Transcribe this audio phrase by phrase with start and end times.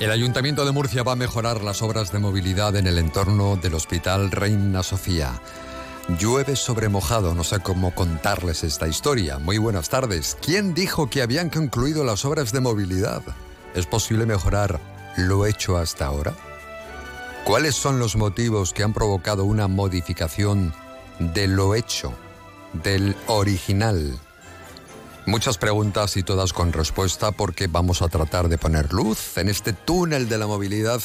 [0.00, 3.74] El Ayuntamiento de Murcia va a mejorar las obras de movilidad en el entorno del
[3.74, 5.42] Hospital Reina Sofía.
[6.18, 9.38] Llueve sobre mojado, no sé cómo contarles esta historia.
[9.38, 10.38] Muy buenas tardes.
[10.40, 13.20] ¿Quién dijo que habían concluido las obras de movilidad?
[13.74, 14.80] ¿Es posible mejorar
[15.18, 16.32] lo hecho hasta ahora?
[17.44, 20.72] ¿Cuáles son los motivos que han provocado una modificación
[21.18, 22.14] de lo hecho,
[22.72, 24.18] del original?
[25.30, 29.72] Muchas preguntas y todas con respuesta porque vamos a tratar de poner luz en este
[29.72, 31.00] túnel de la movilidad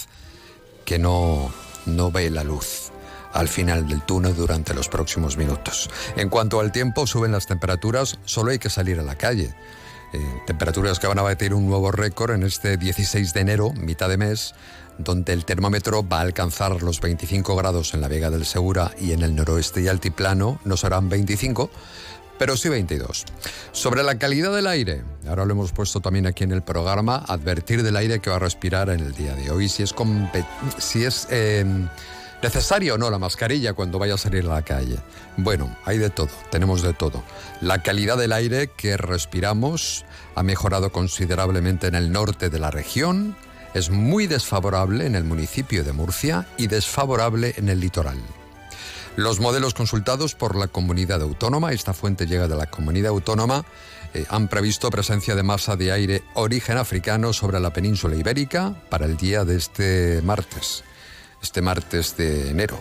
[0.83, 1.53] que no,
[1.85, 2.91] no ve la luz
[3.33, 5.91] al final del túnel durante los próximos minutos.
[6.15, 9.53] En cuanto al tiempo, suben las temperaturas, solo hay que salir a la calle.
[10.11, 14.09] Eh, temperaturas que van a batir un nuevo récord en este 16 de enero, mitad
[14.09, 14.55] de mes,
[14.97, 19.11] donde el termómetro va a alcanzar los 25 grados en la Vega del Segura y
[19.11, 21.69] en el noroeste y altiplano no serán 25,
[22.38, 23.25] pero sí 22.
[23.72, 27.83] Sobre la calidad del aire, ahora lo hemos puesto también aquí en el programa, advertir
[27.83, 29.94] del aire que va a respirar en el día de hoy, si es,
[30.78, 31.66] si es eh,
[32.45, 34.97] ¿Necesario o no la mascarilla cuando vaya a salir a la calle?
[35.36, 37.23] Bueno, hay de todo, tenemos de todo.
[37.59, 43.36] La calidad del aire que respiramos ha mejorado considerablemente en el norte de la región,
[43.73, 48.19] es muy desfavorable en el municipio de Murcia y desfavorable en el litoral.
[49.15, 53.65] Los modelos consultados por la comunidad autónoma, esta fuente llega de la comunidad autónoma,
[54.13, 59.05] eh, han previsto presencia de masa de aire origen africano sobre la península ibérica para
[59.05, 60.83] el día de este martes
[61.45, 62.79] este martes de enero.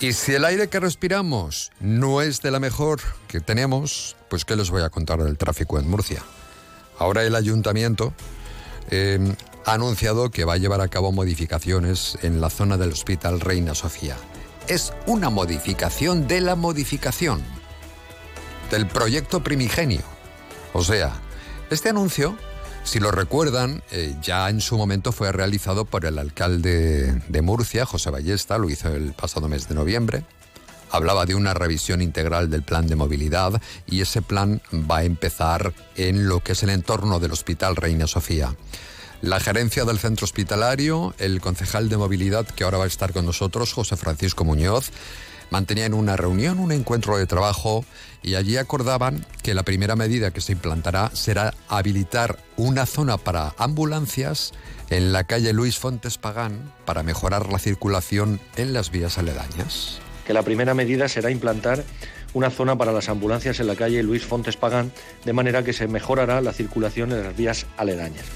[0.00, 4.56] Y si el aire que respiramos no es de la mejor que tenemos, pues ¿qué
[4.56, 6.22] les voy a contar del tráfico en Murcia?
[6.98, 8.12] Ahora el ayuntamiento
[8.90, 9.18] eh,
[9.66, 13.74] ha anunciado que va a llevar a cabo modificaciones en la zona del Hospital Reina
[13.74, 14.16] Sofía.
[14.68, 17.42] Es una modificación de la modificación
[18.70, 20.02] del proyecto primigenio.
[20.72, 21.12] O sea,
[21.70, 22.36] este anuncio
[22.84, 27.86] si lo recuerdan, eh, ya en su momento fue realizado por el alcalde de Murcia,
[27.86, 30.22] José Ballesta, lo hizo el pasado mes de noviembre.
[30.90, 35.72] Hablaba de una revisión integral del plan de movilidad y ese plan va a empezar
[35.96, 38.54] en lo que es el entorno del Hospital Reina Sofía.
[39.24, 43.24] La gerencia del centro hospitalario, el concejal de movilidad que ahora va a estar con
[43.24, 44.90] nosotros, José Francisco Muñoz,
[45.48, 47.86] mantenían una reunión, un encuentro de trabajo
[48.22, 53.54] y allí acordaban que la primera medida que se implantará será habilitar una zona para
[53.56, 54.52] ambulancias
[54.90, 60.00] en la calle Luis Fontes Pagán para mejorar la circulación en las vías aledañas.
[60.26, 61.82] Que la primera medida será implantar
[62.34, 64.92] una zona para las ambulancias en la calle Luis Fontes Pagán,
[65.24, 68.26] de manera que se mejorará la circulación en las vías aledañas.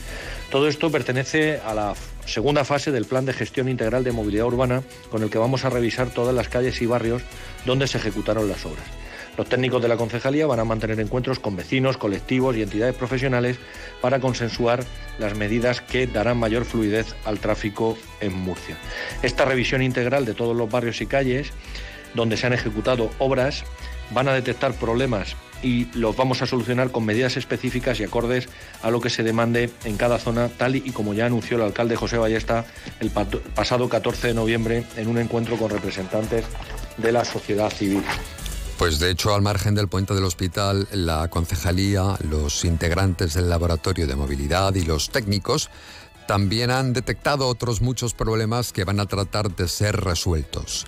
[0.50, 1.94] Todo esto pertenece a la
[2.24, 5.70] segunda fase del Plan de Gestión Integral de Movilidad Urbana, con el que vamos a
[5.70, 7.22] revisar todas las calles y barrios
[7.66, 8.84] donde se ejecutaron las obras.
[9.36, 13.58] Los técnicos de la concejalía van a mantener encuentros con vecinos, colectivos y entidades profesionales
[14.00, 14.84] para consensuar
[15.18, 18.76] las medidas que darán mayor fluidez al tráfico en Murcia.
[19.22, 21.52] Esta revisión integral de todos los barrios y calles
[22.14, 23.64] donde se han ejecutado obras
[24.12, 28.48] van a detectar problemas y los vamos a solucionar con medidas específicas y acordes
[28.82, 31.96] a lo que se demande en cada zona, tal y como ya anunció el alcalde
[31.96, 32.66] José Ballesta
[33.00, 36.44] el pasado 14 de noviembre en un encuentro con representantes
[36.96, 38.02] de la sociedad civil.
[38.78, 44.06] Pues de hecho, al margen del puente del hospital, la concejalía, los integrantes del laboratorio
[44.06, 45.68] de movilidad y los técnicos
[46.28, 50.86] también han detectado otros muchos problemas que van a tratar de ser resueltos.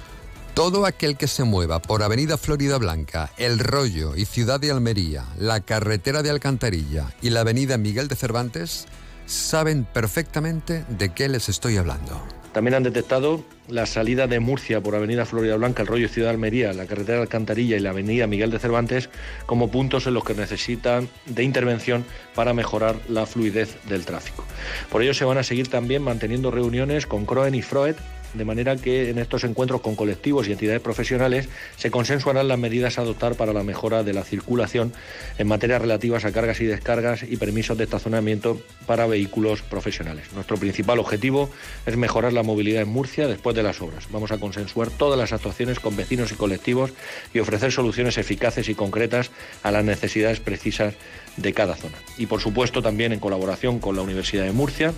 [0.54, 5.24] Todo aquel que se mueva por Avenida Florida Blanca, El Rollo y Ciudad de Almería,
[5.38, 8.86] la carretera de Alcantarilla y la Avenida Miguel de Cervantes,
[9.26, 12.20] saben perfectamente de qué les estoy hablando.
[12.52, 16.34] También han detectado la salida de Murcia por Avenida Florida Blanca, el rollo Ciudad de
[16.34, 19.08] Almería, la carretera de Alcantarilla y la Avenida Miguel de Cervantes
[19.46, 22.04] como puntos en los que necesitan de intervención
[22.34, 24.44] para mejorar la fluidez del tráfico.
[24.90, 27.94] Por ello se van a seguir también manteniendo reuniones con Croen y Froed
[28.34, 32.98] de manera que en estos encuentros con colectivos y entidades profesionales se consensuarán las medidas
[32.98, 34.92] a adoptar para la mejora de la circulación
[35.38, 40.32] en materias relativas a cargas y descargas y permisos de estacionamiento para vehículos profesionales.
[40.34, 41.50] Nuestro principal objetivo
[41.86, 44.08] es mejorar la movilidad en Murcia después de las obras.
[44.10, 46.92] Vamos a consensuar todas las actuaciones con vecinos y colectivos
[47.34, 49.30] y ofrecer soluciones eficaces y concretas
[49.62, 50.94] a las necesidades precisas
[51.36, 51.96] de cada zona.
[52.18, 54.92] Y por supuesto también en colaboración con la Universidad de Murcia,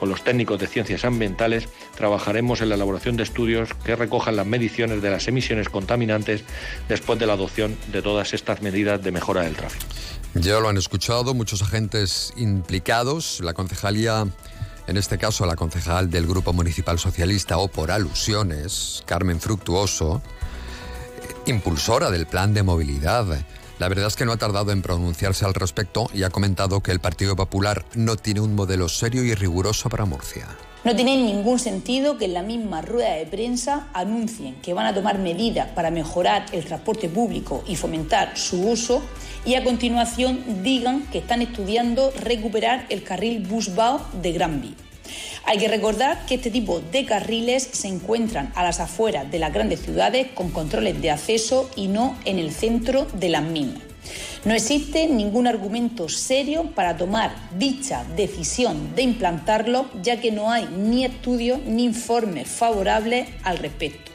[0.00, 4.46] con los técnicos de ciencias ambientales, trabajaremos en la elaboración de estudios que recojan las
[4.46, 6.42] mediciones de las emisiones contaminantes
[6.88, 9.84] después de la adopción de todas estas medidas de mejora del tráfico.
[10.34, 14.26] Ya lo han escuchado muchos agentes implicados, la concejalía
[14.86, 20.22] en este caso la concejal del Grupo Municipal Socialista o por alusiones, Carmen Fructuoso,
[21.46, 23.26] impulsora del plan de movilidad.
[23.80, 26.92] La verdad es que no ha tardado en pronunciarse al respecto y ha comentado que
[26.92, 30.48] el Partido Popular no tiene un modelo serio y riguroso para Murcia.
[30.84, 34.92] No tiene ningún sentido que en la misma rueda de prensa anuncien que van a
[34.92, 39.02] tomar medidas para mejorar el transporte público y fomentar su uso
[39.46, 44.76] y a continuación digan que están estudiando recuperar el carril Busbao de Granby.
[45.44, 49.52] Hay que recordar que este tipo de carriles se encuentran a las afueras de las
[49.52, 53.82] grandes ciudades con controles de acceso y no en el centro de las mismas.
[54.44, 60.66] No existe ningún argumento serio para tomar dicha decisión de implantarlo, ya que no hay
[60.66, 64.10] ni estudios ni informes favorables al respecto.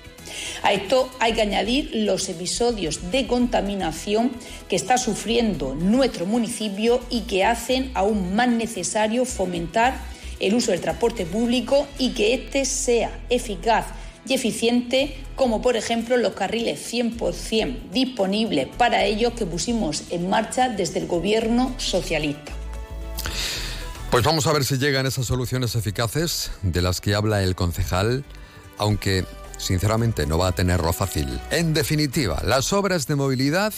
[0.63, 4.31] A esto hay que añadir los episodios de contaminación
[4.67, 10.14] que está sufriendo nuestro municipio y que hacen aún más necesario fomentar
[10.45, 13.87] el uso del transporte público y que éste sea eficaz
[14.27, 20.69] y eficiente, como por ejemplo los carriles 100% disponibles para ellos que pusimos en marcha
[20.69, 22.51] desde el gobierno socialista.
[24.11, 28.23] Pues vamos a ver si llegan esas soluciones eficaces de las que habla el concejal,
[28.77, 29.25] aunque
[29.57, 31.39] sinceramente no va a tenerlo fácil.
[31.49, 33.73] En definitiva, las obras de movilidad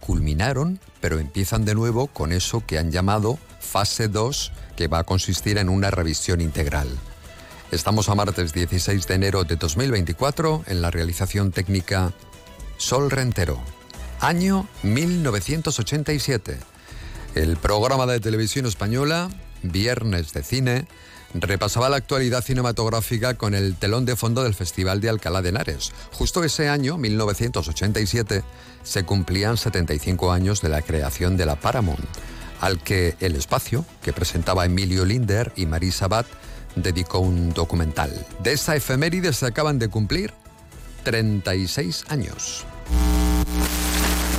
[0.00, 3.38] culminaron, pero empiezan de nuevo con eso que han llamado
[3.70, 6.88] fase 2 que va a consistir en una revisión integral.
[7.70, 12.12] Estamos a martes 16 de enero de 2024 en la realización técnica
[12.78, 13.60] Sol Rentero,
[14.18, 16.58] año 1987.
[17.36, 19.30] El programa de televisión española,
[19.62, 20.88] Viernes de Cine,
[21.32, 25.92] repasaba la actualidad cinematográfica con el telón de fondo del Festival de Alcalá de Henares.
[26.10, 28.42] Justo ese año, 1987,
[28.82, 32.04] se cumplían 75 años de la creación de la Paramount
[32.60, 36.26] al que El Espacio, que presentaba Emilio Linder y Marisa Bat,
[36.76, 38.26] dedicó un documental.
[38.42, 40.32] De esa efeméride se acaban de cumplir
[41.04, 42.64] 36 años.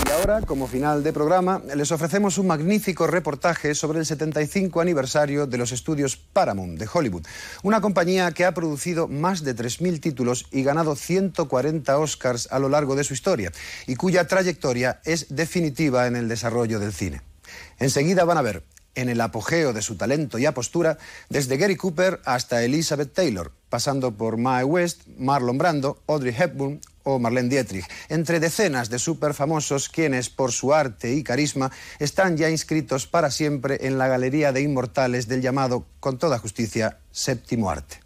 [0.07, 5.47] Y ahora, como final de programa, les ofrecemos un magnífico reportaje sobre el 75 aniversario
[5.47, 7.25] de los estudios Paramount de Hollywood,
[7.63, 12.69] una compañía que ha producido más de 3.000 títulos y ganado 140 Oscars a lo
[12.69, 13.51] largo de su historia,
[13.87, 17.30] y cuya trayectoria es definitiva en el desarrollo del cine.
[17.79, 18.63] Enseguida van a ver,
[18.95, 20.97] en el apogeo de su talento y apostura,
[21.29, 27.17] desde Gary Cooper hasta Elizabeth Taylor, pasando por Mae West, Marlon Brando, Audrey Hepburn o
[27.17, 33.07] Marlene Dietrich, entre decenas de superfamosos quienes, por su arte y carisma, están ya inscritos
[33.07, 38.01] para siempre en la galería de inmortales del llamado, con toda justicia, séptimo arte.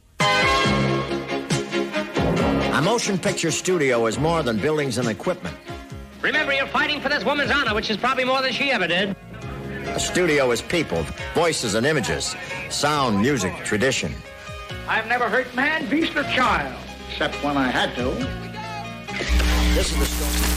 [2.71, 5.55] A motion picture studio is more than buildings and equipment.
[6.21, 9.15] Remember, you're fighting for this woman's honor, which is probably more than she ever did.
[9.95, 12.35] A studio is people, voices, and images,
[12.69, 14.13] sound, music, tradition.
[14.89, 16.75] I've never hurt man, beast, or child,
[17.09, 18.11] except when I had to.
[19.73, 20.55] This is the story.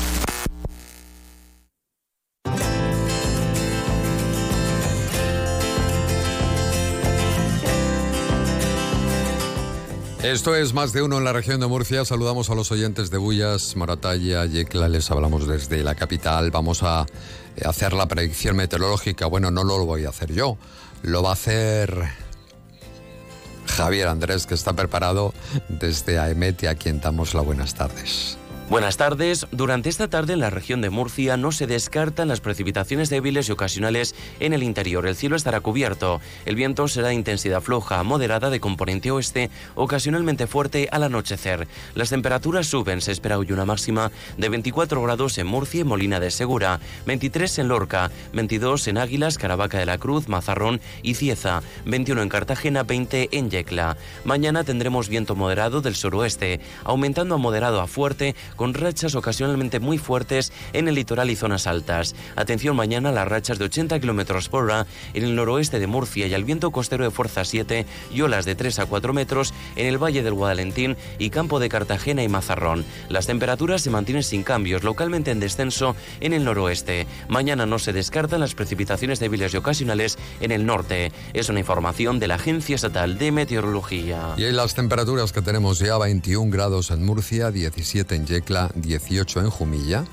[10.24, 12.04] Esto es más de uno en la región de Murcia.
[12.04, 14.88] Saludamos a los oyentes de Bullas, Moratalla, Yecla.
[14.88, 16.50] Les hablamos desde la capital.
[16.50, 17.06] Vamos a
[17.64, 19.26] hacer la predicción meteorológica.
[19.26, 20.58] Bueno, no lo voy a hacer yo.
[21.02, 22.08] Lo va a hacer
[23.66, 25.32] Javier Andrés, que está preparado
[25.68, 28.38] desde AEMET y a quien damos las buenas tardes.
[28.70, 29.46] Buenas tardes.
[29.50, 33.52] Durante esta tarde en la región de Murcia no se descartan las precipitaciones débiles y
[33.52, 35.06] ocasionales en el interior.
[35.06, 36.20] El cielo estará cubierto.
[36.44, 41.66] El viento será de intensidad floja, moderada de componente oeste, ocasionalmente fuerte al anochecer.
[41.94, 43.00] Las temperaturas suben.
[43.00, 47.60] Se espera hoy una máxima de 24 grados en Murcia y Molina de Segura, 23
[47.60, 52.82] en Lorca, 22 en Águilas, Caravaca de la Cruz, Mazarrón y Cieza, 21 en Cartagena,
[52.82, 53.96] 20 en Yecla.
[54.24, 59.96] Mañana tendremos viento moderado del suroeste, aumentando a moderado a fuerte con rachas ocasionalmente muy
[59.96, 62.14] fuertes en el litoral y zonas altas.
[62.36, 66.26] Atención mañana a las rachas de 80 km por hora en el noroeste de Murcia
[66.26, 69.86] y al viento costero de fuerza 7 y olas de 3 a 4 metros en
[69.86, 72.84] el valle del Guadalentín y campo de Cartagena y Mazarrón.
[73.08, 77.06] Las temperaturas se mantienen sin cambios, localmente en descenso en el noroeste.
[77.28, 81.12] Mañana no se descartan las precipitaciones débiles y ocasionales en el norte.
[81.32, 84.34] Es una información de la Agencia Estatal de Meteorología.
[84.36, 89.50] Y las temperaturas que tenemos ya 21 grados en Murcia, 17 en Yecla, 18 en
[89.50, 90.04] Jumilla.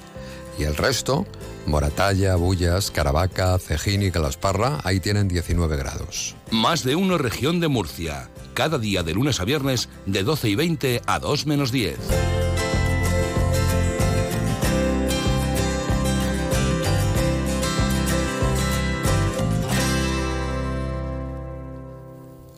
[0.57, 1.25] Y el resto,
[1.65, 6.35] Moratalla, Bullas, Caravaca, Cejín y Calasparra, ahí tienen 19 grados.
[6.51, 8.29] Más de uno región de Murcia.
[8.53, 11.97] Cada día de lunes a viernes de 12 y 20 a 2 menos 10.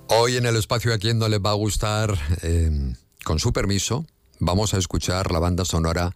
[0.10, 2.94] Hoy en el espacio a quien no le va a gustar, eh,
[3.24, 4.06] con su permiso,
[4.40, 6.16] vamos a escuchar la banda sonora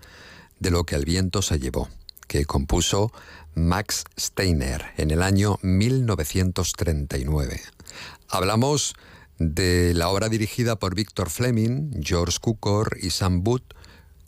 [0.60, 1.90] de Lo que el viento se llevó,
[2.28, 3.12] que compuso
[3.56, 7.62] Max Steiner en el año 1939.
[8.30, 8.96] Hablamos
[9.40, 13.74] de la obra dirigida por Victor Fleming, George Cukor y Sam Booth,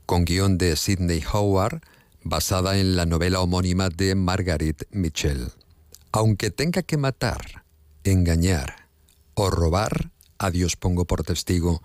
[0.05, 1.81] con guion de Sidney Howard,
[2.23, 5.51] basada en la novela homónima de Margaret Mitchell.
[6.11, 7.63] Aunque tenga que matar,
[8.03, 8.87] engañar
[9.35, 11.81] o robar, a Dios pongo por testigo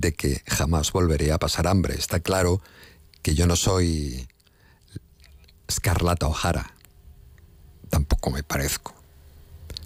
[0.00, 1.94] de que jamás volveré a pasar hambre.
[1.94, 2.60] Está claro
[3.22, 4.28] que yo no soy
[5.70, 6.74] Scarlata O'Hara.
[7.90, 8.94] Tampoco me parezco.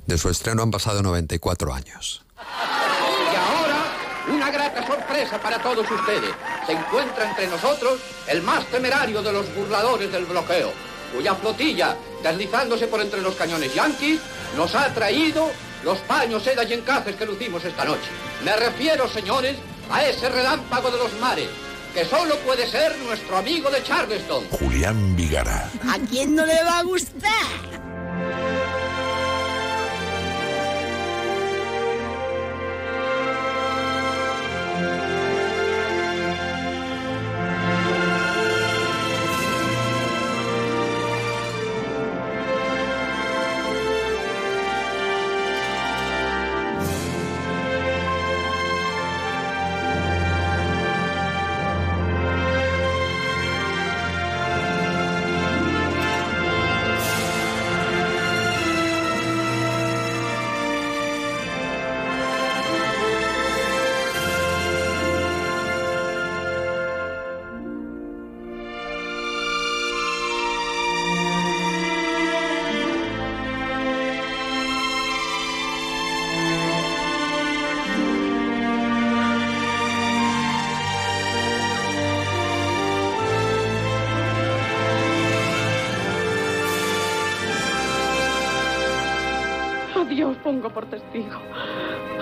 [0.07, 2.25] De su estreno han pasado 94 años.
[2.37, 3.97] Y ahora,
[4.33, 6.35] una grata sorpresa para todos ustedes.
[6.67, 10.73] Se encuentra entre nosotros el más temerario de los burladores del bloqueo,
[11.15, 14.21] cuya flotilla, deslizándose por entre los cañones yanquis,
[14.57, 15.51] nos ha traído
[15.85, 18.09] los paños, seda y encajes que lucimos esta noche.
[18.45, 19.57] Me refiero, señores,
[19.91, 21.49] a ese relámpago de los mares,
[21.95, 24.45] que solo puede ser nuestro amigo de Charleston.
[24.51, 25.71] Julián Vigara.
[25.89, 27.79] ¿A quién no le va a gustar?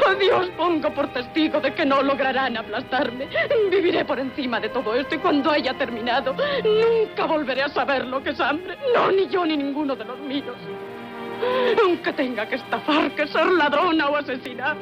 [0.04, 3.28] A Dios pongo por testigo de que no lograrán aplastarme.
[3.70, 6.34] Viviré por encima de todo esto y cuando haya terminado,
[6.64, 8.76] nunca volveré a saber lo que es hambre.
[8.94, 10.56] No, ni yo ni ninguno de los míos.
[11.82, 14.76] Aunque tenga que estafar, que ser ladrona o asesinar.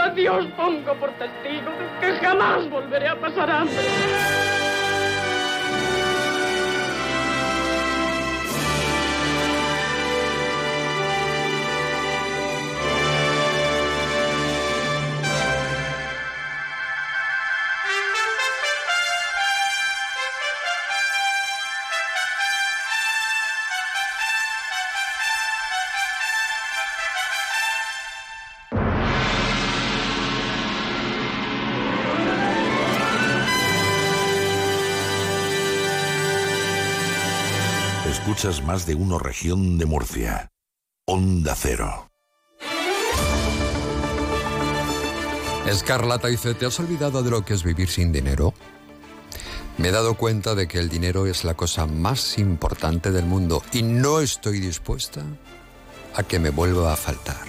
[0.00, 4.43] A Dios pongo por testigo de que jamás volveré a pasar hambre.
[38.74, 40.50] Más de uno región de Murcia.
[41.06, 42.10] Onda Cero.
[45.68, 48.52] Escarlata dice, ¿te has olvidado de lo que es vivir sin dinero?
[49.78, 53.62] Me he dado cuenta de que el dinero es la cosa más importante del mundo
[53.72, 55.22] y no estoy dispuesta
[56.16, 57.46] a que me vuelva a faltar.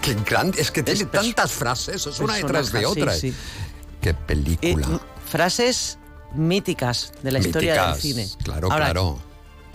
[0.00, 3.12] Qué grande, es que tiene Es tantas frases, es una detrás de otra.
[3.12, 3.36] sí, sí.
[4.00, 4.86] Qué Eh, película.
[4.86, 4.98] m-
[5.30, 5.98] frases
[6.34, 8.26] míticas de la historia del cine.
[8.42, 9.25] claro, Ahora, claro.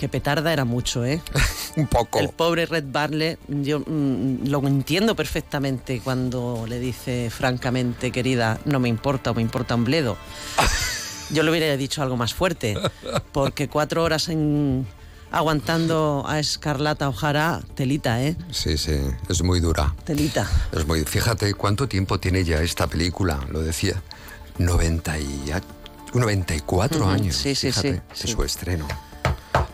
[0.01, 1.21] Que petarda era mucho, ¿eh?
[1.75, 2.17] Un poco.
[2.17, 8.79] El pobre Red Barley, yo mm, lo entiendo perfectamente cuando le dice francamente, querida, no
[8.79, 10.17] me importa o me importa un bledo.
[11.29, 12.79] Yo le hubiera dicho algo más fuerte,
[13.31, 14.87] porque cuatro horas en,
[15.29, 18.35] aguantando a Escarlata O'Hara, telita, ¿eh?
[18.49, 19.95] Sí, sí, es muy dura.
[20.03, 20.49] Telita.
[20.71, 24.01] Es muy, fíjate cuánto tiempo tiene ya esta película, lo decía.
[24.57, 25.51] 90 y
[26.15, 27.35] 94 Ujú, años.
[27.35, 28.33] sí, sí, fíjate, sí, de sí.
[28.33, 28.87] su estreno.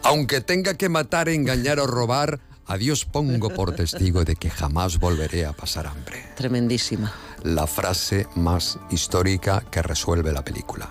[0.08, 5.00] Aunque tenga que matar, engañar o robar, a Dios pongo por testigo de que jamás
[5.00, 6.24] volveré a pasar hambre.
[6.36, 7.12] Tremendísima.
[7.44, 10.90] La frase más histórica que resuelve la película.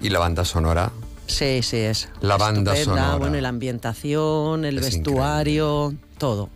[0.00, 0.90] Y la banda sonora,
[1.26, 2.08] Sí, sí, es.
[2.22, 3.18] La banda estupenda, sonora.
[3.18, 6.48] Bueno, y la ambientación, el Es vestuario, todo.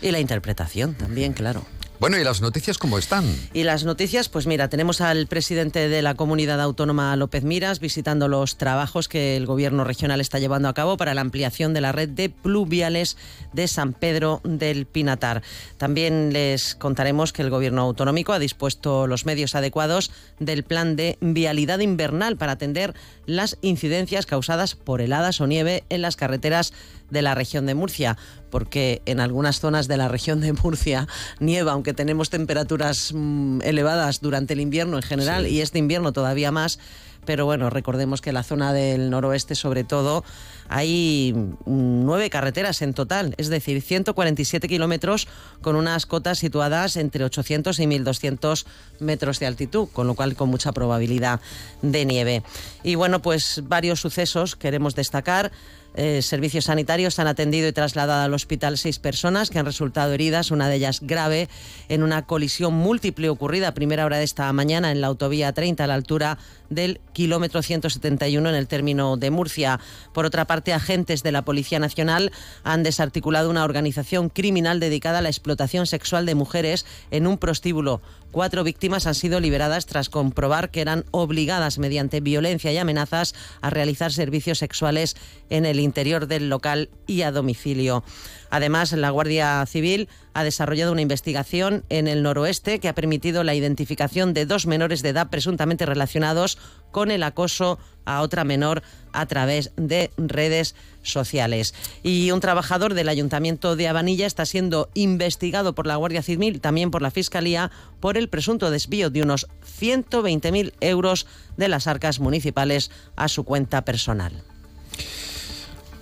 [0.00, 1.62] Y la interpretación también, claro.
[2.00, 3.24] Bueno, ¿y las noticias cómo están?
[3.52, 8.28] Y las noticias, pues mira, tenemos al presidente de la comunidad autónoma, López Miras, visitando
[8.28, 11.90] los trabajos que el gobierno regional está llevando a cabo para la ampliación de la
[11.90, 13.16] red de pluviales
[13.52, 15.42] de San Pedro del Pinatar.
[15.76, 21.18] También les contaremos que el gobierno autonómico ha dispuesto los medios adecuados del plan de
[21.20, 22.94] vialidad invernal para atender
[23.26, 26.72] las incidencias causadas por heladas o nieve en las carreteras
[27.10, 28.16] de la región de Murcia,
[28.50, 31.06] porque en algunas zonas de la región de Murcia
[31.40, 36.50] nieva, aunque tenemos temperaturas mm, elevadas durante el invierno en general y este invierno todavía
[36.50, 36.78] más.
[37.24, 40.24] Pero bueno, recordemos que la zona del noroeste, sobre todo,
[40.68, 45.28] hay mm, nueve carreteras en total, es decir, 147 kilómetros
[45.60, 48.66] con unas cotas situadas entre 800 y 1200
[49.00, 51.40] metros de altitud, con lo cual con mucha probabilidad
[51.82, 52.42] de nieve.
[52.82, 55.52] Y bueno, pues varios sucesos queremos destacar.
[56.00, 60.52] Eh, servicios sanitarios han atendido y trasladado al hospital seis personas que han resultado heridas,
[60.52, 61.48] una de ellas grave,
[61.88, 65.82] en una colisión múltiple ocurrida a primera hora de esta mañana en la autovía 30
[65.82, 66.38] a la altura
[66.70, 69.80] del kilómetro 171 en el término de Murcia.
[70.14, 72.30] Por otra parte, agentes de la Policía Nacional
[72.62, 78.02] han desarticulado una organización criminal dedicada a la explotación sexual de mujeres en un prostíbulo.
[78.30, 83.70] Cuatro víctimas han sido liberadas tras comprobar que eran obligadas mediante violencia y amenazas a
[83.70, 85.16] realizar servicios sexuales
[85.48, 88.04] en el interior del local y a domicilio.
[88.50, 93.54] Además, la Guardia Civil ha desarrollado una investigación en el noroeste que ha permitido la
[93.54, 96.58] identificación de dos menores de edad presuntamente relacionados
[96.90, 101.74] con el acoso a otra menor a través de redes sociales.
[102.02, 106.90] Y un trabajador del Ayuntamiento de Abanilla está siendo investigado por la Guardia Civil también
[106.90, 109.46] por la Fiscalía por el presunto desvío de unos
[109.80, 111.26] 120.000 euros
[111.56, 114.32] de las arcas municipales a su cuenta personal.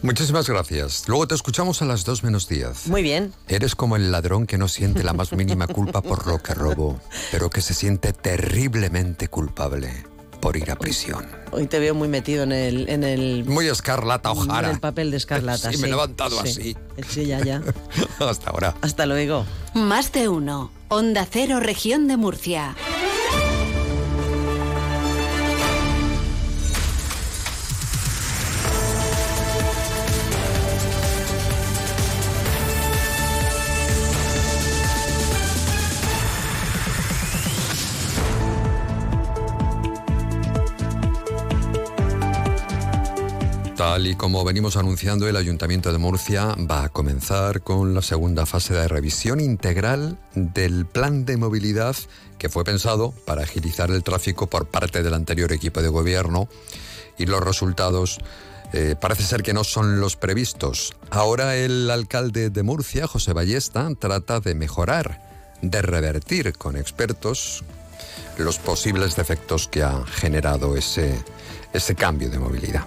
[0.03, 1.05] Muchísimas gracias.
[1.09, 2.89] Luego te escuchamos a las 2 menos 10.
[2.89, 3.33] Muy bien.
[3.49, 7.01] Eres como el ladrón que no siente la más mínima culpa por lo que robó,
[7.33, 10.05] pero que se siente terriblemente culpable
[10.41, 11.27] por ir a prisión.
[11.51, 12.89] Hoy te veo muy metido en el...
[12.89, 14.71] En el Muy escarlata En Ojara.
[14.71, 15.73] el papel de escarlata.
[15.73, 16.49] Sí, me he levantado sí.
[16.49, 16.77] así.
[17.09, 17.63] Sí, ya, ya.
[18.21, 18.75] Hasta ahora.
[18.83, 19.45] Hasta luego.
[19.75, 20.71] Más de uno.
[20.89, 22.77] Onda Cero, región de Murcia.
[43.97, 48.45] Tal y como venimos anunciando, el Ayuntamiento de Murcia va a comenzar con la segunda
[48.45, 51.97] fase de revisión integral del plan de movilidad
[52.37, 56.47] que fue pensado para agilizar el tráfico por parte del anterior equipo de gobierno
[57.17, 58.19] y los resultados
[58.75, 60.95] eh, parece ser que no son los previstos.
[61.09, 67.65] Ahora el alcalde de Murcia, José Ballesta, trata de mejorar, de revertir con expertos
[68.37, 71.19] los posibles defectos que ha generado ese,
[71.73, 72.87] ese cambio de movilidad.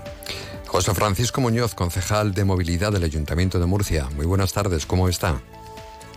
[0.69, 4.07] José Francisco Muñoz, concejal de movilidad del Ayuntamiento de Murcia.
[4.15, 5.41] Muy buenas tardes, ¿cómo está?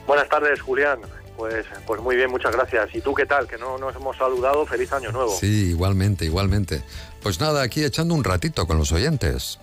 [0.07, 1.01] Buenas tardes, Julián.
[1.37, 2.95] Pues, pues muy bien, muchas gracias.
[2.95, 3.49] ¿Y tú qué tal?
[3.49, 4.67] Que no nos hemos saludado.
[4.67, 5.35] Feliz año nuevo.
[5.41, 6.83] Sí, igualmente, igualmente.
[7.23, 9.59] Pues nada, aquí echando un ratito con los oyentes.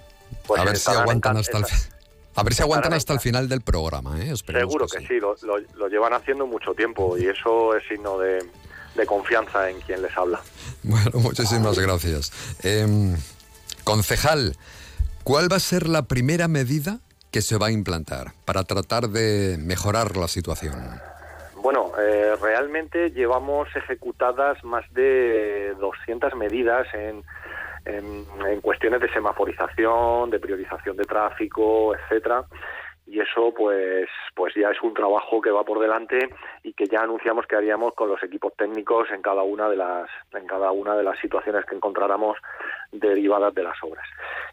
[0.47, 1.89] Pues a ver si aguantan hasta el estar- fi-
[2.36, 4.34] a ver si aguantan hasta el final del programa, ¿eh?
[4.36, 8.43] Seguro que, sí, lo, lo- lo llevan haciendo mucho tiempo y eso es signo de,
[8.95, 10.41] de confianza en quien les habla.
[10.84, 12.32] Bueno, muchísimas gracias.
[12.63, 13.15] Em,
[13.84, 14.56] concejal,
[15.29, 19.59] ¿cuál va a ser la primera medida que se va a implantar para tratar de
[19.59, 20.73] mejorar la situación?
[21.61, 27.23] Bueno, eh, realmente llevamos ejecutadas más de 200 medidas en,
[27.85, 32.45] en, cuestiones de semaforización, de priorización de tráfico, etcétera.
[33.10, 36.30] Y eso, pues, pues ya es un trabajo que va por delante
[36.62, 40.08] y que ya anunciamos que haríamos con los equipos técnicos en cada una de las,
[40.34, 42.38] en cada una de las situaciones que encontráramos
[42.91, 44.08] derivadas de las obras.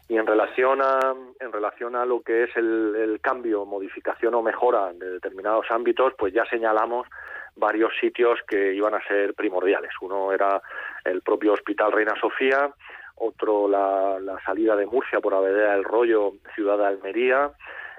[0.09, 4.91] Y en relación a, en relación a lo que es el, cambio, modificación o mejora
[4.91, 7.07] de determinados ámbitos, pues ya señalamos
[7.55, 9.91] varios sitios que iban a ser primordiales.
[10.01, 10.59] Uno era
[11.05, 12.71] el propio Hospital Reina Sofía,
[13.17, 17.51] otro la, la salida de Murcia por Avedera del Rollo, Ciudad de Almería,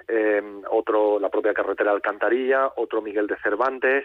[0.09, 4.05] eh, otro la propia carretera Alcantarilla, otro Miguel de Cervantes.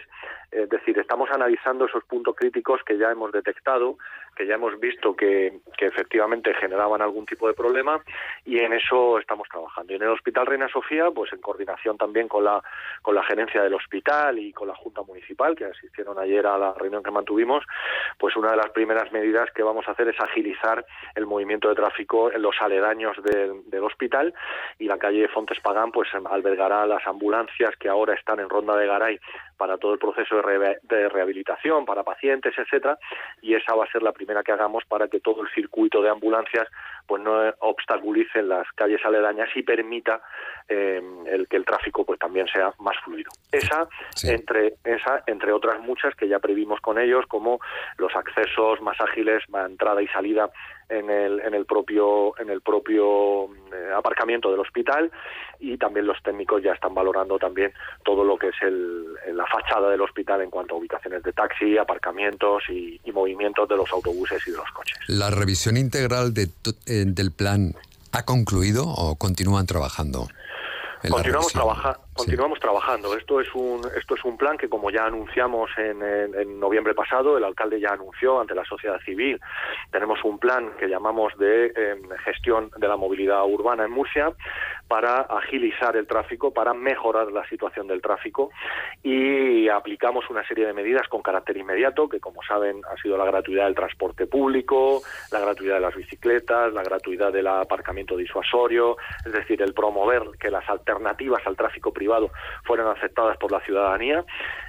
[0.50, 3.96] Es decir, estamos analizando esos puntos críticos que ya hemos detectado,
[4.34, 8.02] que ya hemos visto que, efectivamente generaban algún tipo de problema
[8.46, 9.92] y en eso estamos trabajando.
[9.92, 12.62] Y en el Hospital Reina Sofía, pues en coordinación también con la,
[13.02, 16.72] con la gerencia del hospital y con la Junta Municipal, que asistieron ayer a la
[16.72, 17.64] reunión que mantuvimos,
[18.18, 21.74] pues una de las primeras medidas que vamos a hacer es agilizar el movimiento de
[21.74, 24.32] tráfico en los aledaños del, del hospital
[24.78, 28.86] y la calle Fontes Pagán pues albergará las ambulancias que ahora están en Ronda de
[28.86, 29.20] Garay
[29.56, 32.98] para todo el proceso de, re de, rehabilitación, para pacientes, etcétera,
[33.42, 36.10] y esa va a ser la primera que hagamos para que todo el circuito de
[36.10, 36.68] ambulancias
[37.06, 40.20] pues no obstaculice las calles aledañas y permita
[40.68, 43.30] eh, el que el tráfico pues también sea más fluido.
[43.52, 44.30] Esa sí.
[44.30, 47.60] entre esa entre otras muchas que ya previmos con ellos como
[47.98, 50.50] los accesos más ágiles, más entrada y salida
[50.88, 55.10] en el, en el propio en el propio eh, aparcamiento del hospital
[55.60, 57.72] y también los técnicos ya están valorando también
[58.04, 61.78] todo lo que es el, la fachada del hospital en cuanto a ubicaciones de taxi,
[61.78, 64.98] aparcamientos y, y movimientos de los autobuses y de los coches.
[65.08, 66.48] La revisión integral de,
[66.86, 67.74] eh, del plan
[68.12, 70.28] ha concluido o continúan trabajando.
[71.08, 73.16] Continuamos, trabaja, continuamos trabajando.
[73.16, 77.36] Esto es un esto es un plan que como ya anunciamos en, en, noviembre pasado,
[77.36, 79.40] el alcalde ya anunció ante la sociedad civil.
[79.90, 84.32] Tenemos un plan que llamamos de eh, gestión de la movilidad urbana en Murcia
[84.86, 88.50] para agilizar el tráfico, para mejorar la situación del tráfico
[89.02, 93.24] y aplicamos una serie de medidas con carácter inmediato, que como saben ha sido la
[93.24, 99.32] gratuidad del transporte público, la gratuidad de las bicicletas, la gratuidad del aparcamiento disuasorio, es
[99.32, 102.03] decir, el promover que las alternativas al tráfico privado
[102.64, 104.24] fueran aceptadas por la ciudadanía.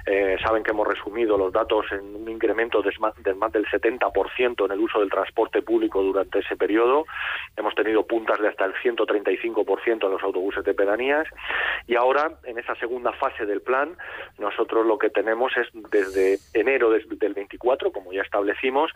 [0.06, 4.64] Eh, saben que hemos resumido los datos en un incremento de más, más del 70%
[4.64, 7.06] en el uso del transporte público durante ese periodo.
[7.56, 11.26] Hemos tenido puntas de hasta el 135% en los autobuses de pedanías
[11.86, 13.96] y ahora en esa segunda fase del plan
[14.38, 18.90] nosotros lo que tenemos es desde enero del 24 como ya establecimos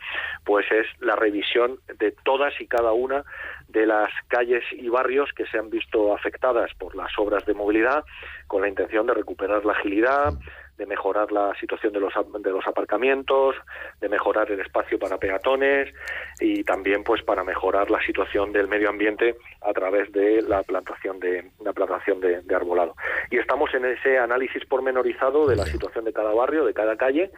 [0.44, 3.24] pues es la revisión de todas y cada una
[3.72, 8.04] de las calles y barrios que se han visto afectadas por las obras de movilidad
[8.46, 10.34] con la intención de recuperar la agilidad
[10.80, 13.54] de mejorar la situación de los, de los aparcamientos,
[14.00, 15.92] de mejorar el espacio para peatones
[16.40, 21.20] y también pues para mejorar la situación del medio ambiente a través de la plantación
[21.20, 22.96] de la plantación de, de arbolado.
[23.30, 27.30] Y estamos en ese análisis pormenorizado de la situación de cada barrio, de cada calle,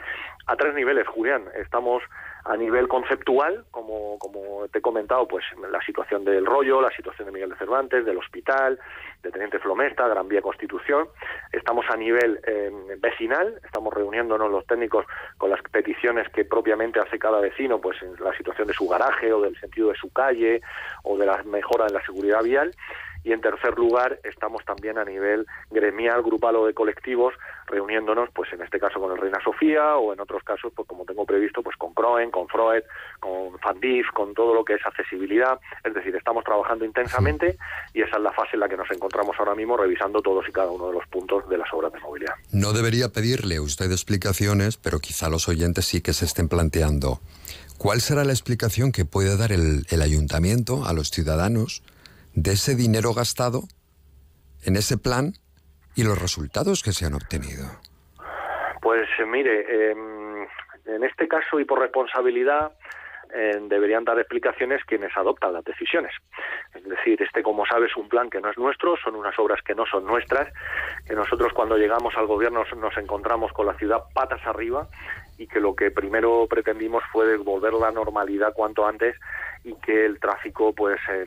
[0.46, 1.42] a tres niveles, Julián.
[1.56, 2.04] Estamos
[2.44, 7.26] a nivel conceptual, como, como te he comentado, pues la situación del rollo, la situación
[7.26, 8.78] de Miguel de Cervantes, del hospital,
[9.22, 11.08] de Teniente Flomesta, Gran Vía Constitución.
[11.52, 15.06] Estamos a nivel eh, vecinal, estamos reuniéndonos los técnicos
[15.38, 19.32] con las peticiones que propiamente hace cada vecino, pues en la situación de su garaje
[19.32, 20.60] o del sentido de su calle
[21.04, 22.72] o de la mejora en la seguridad vial
[23.24, 27.34] y en tercer lugar estamos también a nivel gremial, grupal o de colectivos
[27.66, 31.04] reuniéndonos pues en este caso con el Reina Sofía o en otros casos pues como
[31.04, 32.82] tengo previsto pues con Croen, con Freud,
[33.20, 37.56] con Fandif, con todo lo que es accesibilidad, es decir, estamos trabajando intensamente
[37.94, 40.52] y esa es la fase en la que nos encontramos ahora mismo revisando todos y
[40.52, 42.34] cada uno de los puntos de las obras de movilidad.
[42.52, 47.20] No debería pedirle usted explicaciones, pero quizá los oyentes sí que se estén planteando
[47.82, 51.82] ¿Cuál será la explicación que puede dar el, el ayuntamiento a los ciudadanos
[52.34, 53.62] de ese dinero gastado
[54.64, 55.32] en ese plan
[55.94, 57.66] y los resultados que se han obtenido?
[58.80, 59.94] Pues mire, eh,
[60.86, 62.72] en este caso y por responsabilidad
[63.34, 66.12] eh, deberían dar explicaciones quienes adoptan las decisiones.
[66.74, 69.62] Es decir, este, como sabes, es un plan que no es nuestro, son unas obras
[69.62, 70.52] que no son nuestras,
[71.06, 74.86] que nosotros cuando llegamos al gobierno nos encontramos con la ciudad patas arriba
[75.38, 79.16] y que lo que primero pretendimos fue devolver la normalidad cuanto antes
[79.64, 81.26] y que el tráfico pues eh,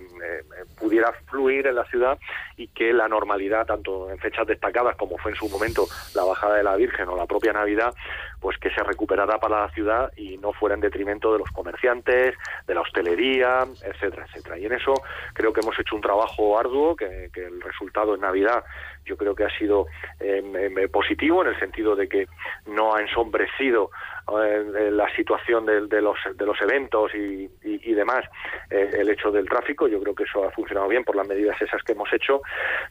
[0.79, 2.19] pudiera fluir en la ciudad
[2.57, 6.55] y que la normalidad tanto en fechas destacadas como fue en su momento la bajada
[6.55, 7.93] de la Virgen o la propia Navidad
[8.39, 12.35] pues que se recuperara para la ciudad y no fuera en detrimento de los comerciantes
[12.67, 14.57] de la hostelería etcétera etcétera.
[14.57, 14.93] Y en eso
[15.33, 18.63] creo que hemos hecho un trabajo arduo que, que el resultado en Navidad
[19.05, 19.87] yo creo que ha sido
[20.19, 22.27] eh, positivo en el sentido de que
[22.65, 23.91] no ha ensombrecido
[24.27, 28.25] eh, la situación de, de, los, de los eventos y, y, demás
[28.71, 29.87] eh, el hecho del tráfico.
[29.87, 32.41] Yo creo que eso ha funcionado bien por las medidas esas que hemos hecho,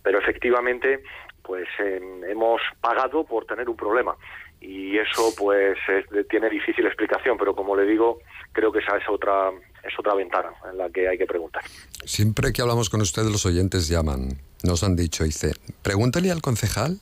[0.02, 1.02] pero efectivamente
[1.42, 4.16] pues hemos pagado por tener un problema
[4.60, 8.20] y eso pues es, tiene difícil explicación, pero como le digo,
[8.52, 9.50] creo que esa es otra
[9.82, 11.62] es otra ventana en la que hay que preguntar.
[12.04, 16.98] Siempre que hablamos con ustedes los oyentes llaman, nos han dicho, dice, pregúntale al concejal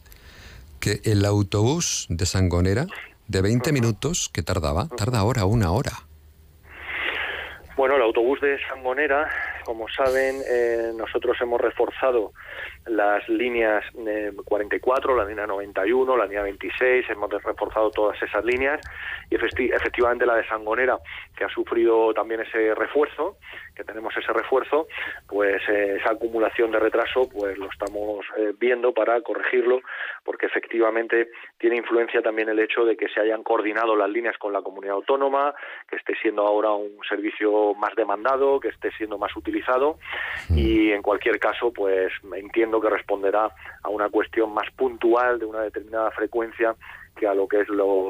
[0.80, 2.86] que el autobús de Sangonera
[3.28, 3.74] de 20 uh -huh.
[3.74, 5.92] minutos que tardaba, tarda ahora una hora.
[7.76, 9.28] Bueno, el autobús de Sangonera,
[9.64, 12.32] como saben, eh, nosotros hemos reforzado
[12.86, 13.84] las líneas
[14.44, 18.80] 44, la línea 91, la línea 26, hemos reforzado todas esas líneas
[19.30, 20.98] y efectivamente la de Sangonera,
[21.36, 23.36] que ha sufrido también ese refuerzo,
[23.74, 24.88] que tenemos ese refuerzo,
[25.28, 28.26] pues esa acumulación de retraso, pues lo estamos
[28.58, 29.80] viendo para corregirlo,
[30.24, 34.52] porque efectivamente tiene influencia también el hecho de que se hayan coordinado las líneas con
[34.52, 35.54] la comunidad autónoma,
[35.88, 39.98] que esté siendo ahora un servicio más demandado, que esté siendo más utilizado
[40.50, 45.62] y en cualquier caso, pues entiendo que responderá a una cuestión más puntual de una
[45.62, 46.74] determinada frecuencia
[47.16, 48.08] que a lo que es lo,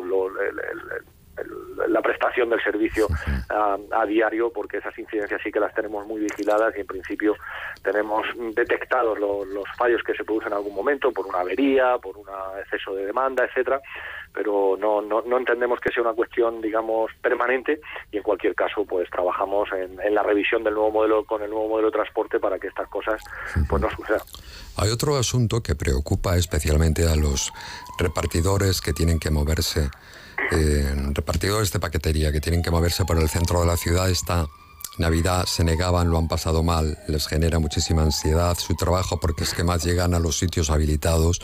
[1.88, 3.08] la prestación del servicio
[3.48, 7.34] a, diario, porque esas incidencias sí que las tenemos muy vigiladas y en principio
[7.82, 12.26] tenemos detectados los fallos que se producen en algún momento por una avería, por un
[12.60, 13.80] exceso de demanda, etcétera,
[14.32, 18.84] pero no, no, no, entendemos que sea una cuestión, digamos, permanente y en cualquier caso,
[18.84, 22.40] pues trabajamos en, en, la revisión del nuevo modelo con el nuevo modelo de transporte
[22.40, 23.20] para que estas cosas
[23.68, 24.22] pues no sucedan.
[24.76, 27.52] Hay otro asunto que preocupa especialmente a los
[27.98, 29.90] repartidores que tienen que moverse,
[30.50, 34.10] eh, repartidores de paquetería que tienen que moverse por el centro de la ciudad.
[34.10, 34.46] Esta
[34.98, 39.54] Navidad se negaban, lo han pasado mal, les genera muchísima ansiedad su trabajo porque es
[39.54, 41.40] que más llegan a los sitios habilitados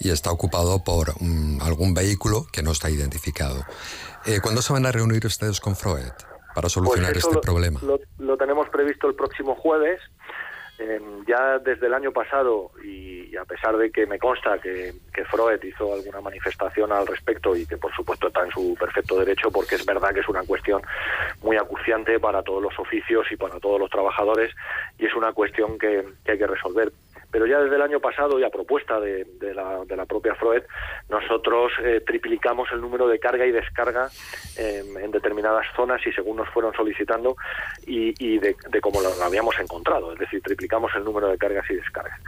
[0.00, 3.64] y está ocupado por mm, algún vehículo que no está identificado.
[4.24, 6.10] Eh, ¿Cuándo se van a reunir ustedes con Freud
[6.54, 7.80] para solucionar pues este problema?
[8.18, 10.00] lo tenemos previsto el próximo jueves
[10.78, 15.24] eh, ya desde el año pasado, y, a pesar de que me consta que, que,
[15.24, 19.50] Freud hizo alguna manifestación al respecto y que por supuesto está en su perfecto derecho,
[19.50, 20.82] porque es verdad que es una cuestión
[21.42, 24.54] muy acuciante para todos los oficios y para todos los trabajadores,
[24.98, 26.90] y es una cuestión que hay que resolver
[27.36, 30.62] pero ya desde el año pasado y a propuesta de, la, propia Freud,
[31.10, 34.08] nosotros eh, triplicamos el número de carga y descarga
[34.56, 37.36] en determinadas zonas y según nos fueron solicitando
[37.86, 41.68] y, y de, de cómo lo habíamos encontrado, es decir, triplicamos el número de cargas
[41.68, 42.18] y descargas.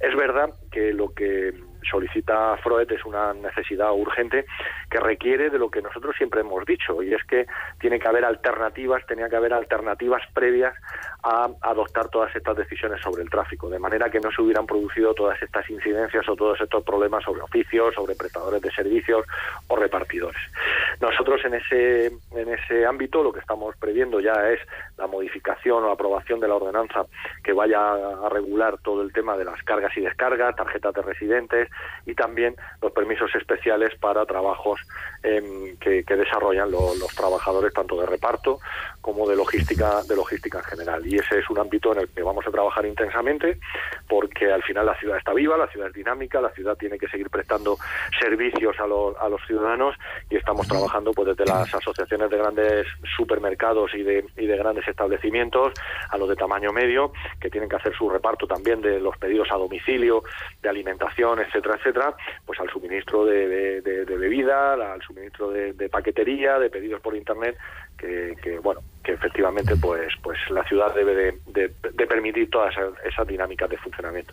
[0.00, 1.52] Es verdad que lo que
[1.84, 4.46] solicita Freud es una necesidad urgente
[4.90, 7.46] que requiere de lo que nosotros siempre hemos dicho y es que
[7.78, 10.74] tiene que haber alternativas, tenía que haber alternativas previas
[11.22, 15.14] a adoptar todas estas decisiones sobre el tráfico, de manera que no se hubieran producido
[15.14, 19.24] todas estas incidencias o todos estos problemas sobre oficios, sobre prestadores de servicios
[19.68, 20.40] o repartidores.
[21.00, 24.60] Nosotros en ese en ese ámbito lo que estamos previendo ya es
[24.98, 27.06] la modificación o aprobación de la ordenanza
[27.42, 31.68] que vaya a regular todo el tema de las cargas y descargas, tarjetas de residentes,
[32.06, 34.80] y también los permisos especiales para trabajos
[35.22, 38.60] em, que, desarrollan los trabajadores tanto de reparto
[39.04, 41.06] como de logística de logística en general.
[41.06, 43.58] Y ese es un ámbito en el que vamos a trabajar intensamente
[44.08, 47.06] porque al final la ciudad está viva la ciudad es dinámica la ciudad tiene que
[47.08, 47.76] seguir prestando
[48.18, 49.94] servicios a los, a los ciudadanos
[50.30, 54.88] y estamos trabajando pues desde las asociaciones de grandes supermercados y de, y de grandes
[54.88, 55.74] establecimientos
[56.08, 59.48] a los de tamaño medio que tienen que hacer su reparto también de los pedidos
[59.52, 60.22] a domicilio
[60.62, 67.00] de alimentación etcétera, etcétera, pues al suministro de, bebida, al suministro de, paquetería, de pedidos
[67.00, 67.56] por internet,
[67.96, 73.78] que, bueno, que efectivamente pues, pues la ciudad debe de, permitir todas esas, dinámicas de
[73.78, 74.32] funcionamiento.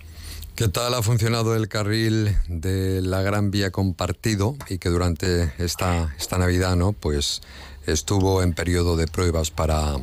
[0.55, 6.13] ¿Qué tal ha funcionado el carril de la Gran Vía compartido y que durante esta,
[6.17, 6.93] esta Navidad, ¿no?
[6.93, 7.41] Pues
[7.87, 9.95] estuvo en periodo de pruebas para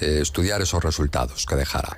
[0.00, 1.96] eh, estudiar esos resultados que dejara.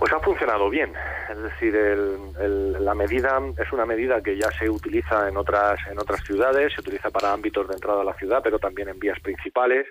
[0.00, 0.94] Pues ha funcionado bien,
[1.30, 6.24] es decir, la medida es una medida que ya se utiliza en otras en otras
[6.24, 9.86] ciudades, se utiliza para ámbitos de entrada a la ciudad, pero también en vías principales.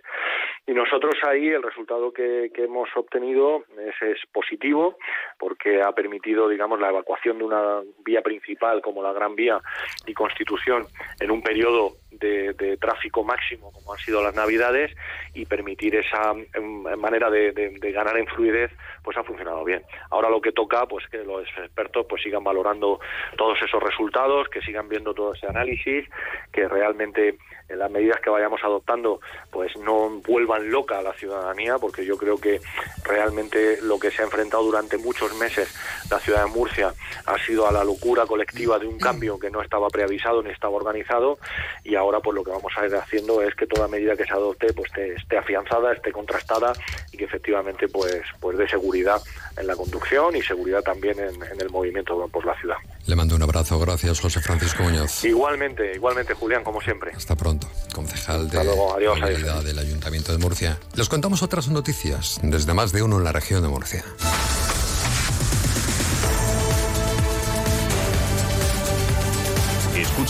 [0.65, 3.65] Y nosotros ahí el resultado que, hemos obtenido
[4.01, 4.97] es, positivo
[5.37, 9.61] porque ha permitido, digamos, la evacuación de una vía principal como la Gran Vía
[10.07, 10.87] y Constitución
[11.19, 14.95] en un periodo de, tráfico máximo como han sido las Navidades
[15.33, 17.51] y permitir esa em, manera de,
[17.93, 18.71] ganar en fluidez
[19.03, 19.81] pues ha funcionado bien.
[20.11, 22.99] Ahora lo que toca, pues que los expertos pues sigan valorando
[23.37, 26.07] todos esos resultados, que sigan viendo todo ese análisis,
[26.51, 27.37] que realmente
[27.69, 29.19] en las medidas que vayamos adoptando
[29.51, 32.59] pues no vuelvan loca a la ciudadanía, porque yo creo que
[33.03, 35.73] realmente lo que se ha enfrentado durante muchos meses
[36.09, 36.93] la ciudad de Murcia
[37.25, 40.75] ha sido a la locura colectiva de un cambio que no estaba preavisado ni estaba
[40.75, 41.37] organizado
[41.83, 44.73] y pues lo que vamos a ir haciendo es que toda medida que se adopte
[44.73, 46.73] pues esté, afianzada, esté contrastada
[47.11, 49.21] y que efectivamente pues pues dé seguridad
[49.57, 52.77] en la conducción y seguridad también en, en el movimiento por la ciudad.
[53.05, 55.23] Le mando un abrazo, gracias José Francisco Muñoz.
[55.23, 57.11] Igualmente, igualmente Julián, como siempre.
[57.15, 60.79] Hasta pronto, concejal de la del Ayuntamiento de Murcia.
[60.95, 64.03] Les contamos otras noticias desde más de uno en la región de Murcia.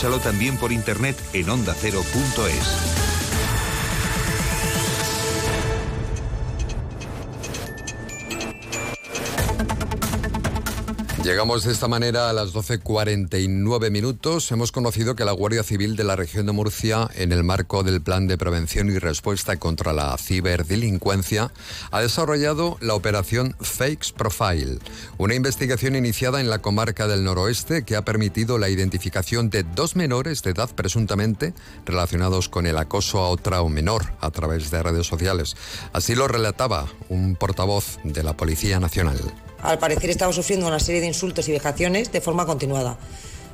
[0.00, 3.19] Escúchalo también por internet en ondacero.es.
[11.22, 14.50] Llegamos de esta manera a las 12.49 minutos.
[14.52, 18.00] Hemos conocido que la Guardia Civil de la región de Murcia, en el marco del
[18.00, 21.52] Plan de Prevención y Respuesta contra la Ciberdelincuencia,
[21.90, 24.78] ha desarrollado la operación Fakes Profile,
[25.18, 29.96] una investigación iniciada en la comarca del noroeste que ha permitido la identificación de dos
[29.96, 31.52] menores de edad presuntamente
[31.84, 35.54] relacionados con el acoso a otra o menor a través de redes sociales.
[35.92, 39.20] Así lo relataba un portavoz de la Policía Nacional
[39.62, 42.98] al parecer estaba sufriendo una serie de insultos y vejaciones de forma continuada,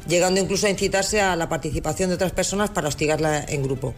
[0.08, 3.94] llegando incluso a incitarse a la participación de otras personas para hostigarla en grupo.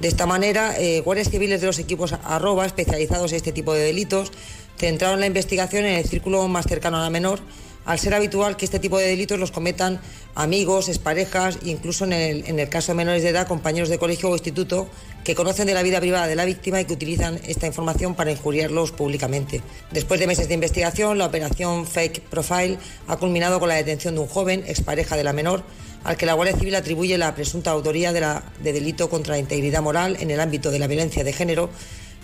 [0.00, 3.84] De esta manera, eh, guardias civiles de los equipos arroba especializados en este tipo de
[3.84, 4.32] delitos
[4.78, 7.40] centraron la investigación en el círculo más cercano a la menor
[7.84, 10.00] al ser habitual que este tipo de delitos los cometan
[10.34, 14.88] amigos, exparejas incluso en el, caso de menores de edad, compañeros de colegio o instituto
[15.24, 18.32] que conocen de la vida privada de la víctima y que utilizan esta información para
[18.32, 19.62] injuriarlos públicamente.
[19.90, 24.20] Después de meses de investigación, la operación Fake Profile ha culminado con la detención de
[24.20, 25.62] un joven, expareja de la menor,
[26.04, 28.20] al que la Guardia Civil atribuye la presunta autoría de,
[28.62, 31.70] de delito contra la integridad moral en el ámbito de la violencia de género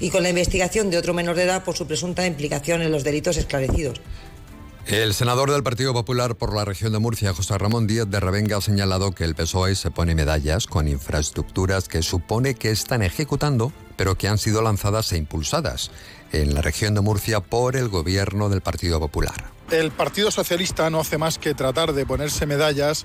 [0.00, 3.04] y con la investigación de otro menor de edad por su presunta implicación en los
[3.04, 4.00] delitos esclarecidos.
[4.88, 8.56] El senador del Partido Popular por la región de Murcia, José Ramón Díaz de Revenga,
[8.56, 13.70] ha señalado que el PSOE se pone medallas con infraestructuras que supone que están ejecutando,
[13.98, 15.90] pero que han sido lanzadas e impulsadas
[16.32, 19.52] en la región de Murcia por el gobierno del Partido Popular.
[19.70, 23.04] El Partido Socialista no hace más que tratar de ponerse medallas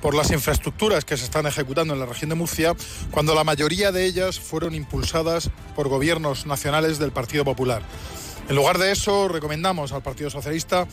[0.00, 2.76] por las infraestructuras que se están ejecutando en la región de Murcia,
[3.10, 7.82] cuando la mayoría de ellas fueron impulsadas por gobiernos nacionales del Partido Popular.
[8.48, 10.86] En lugar de eso, recomendamos al Partido Socialista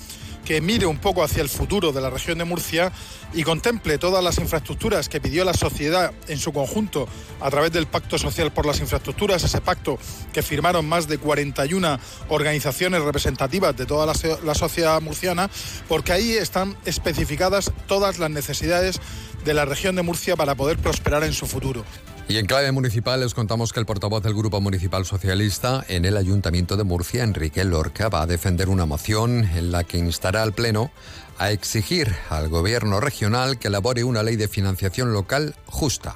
[0.46, 2.92] que mire un poco hacia el futuro de la región de Murcia
[3.34, 7.08] y contemple todas las infraestructuras que pidió la sociedad en su conjunto
[7.42, 10.00] a través del Pacto Social por las Infraestructuras, ese pacto
[10.34, 15.50] que firmaron más de 41 organizaciones representativas de toda la, sociedad murciana,
[15.88, 19.02] porque ahí están especificadas todas las necesidades
[19.44, 21.84] de la región de Murcia para poder prosperar en su futuro.
[22.28, 26.16] Y en clave municipal les contamos que el portavoz del Grupo Municipal Socialista en el
[26.16, 30.54] Ayuntamiento de Murcia, Enrique Lorca, va a defender una moción en la que instará al
[30.54, 30.92] Pleno
[31.38, 36.16] a exigir al Gobierno regional que elabore una ley de financiación local justa.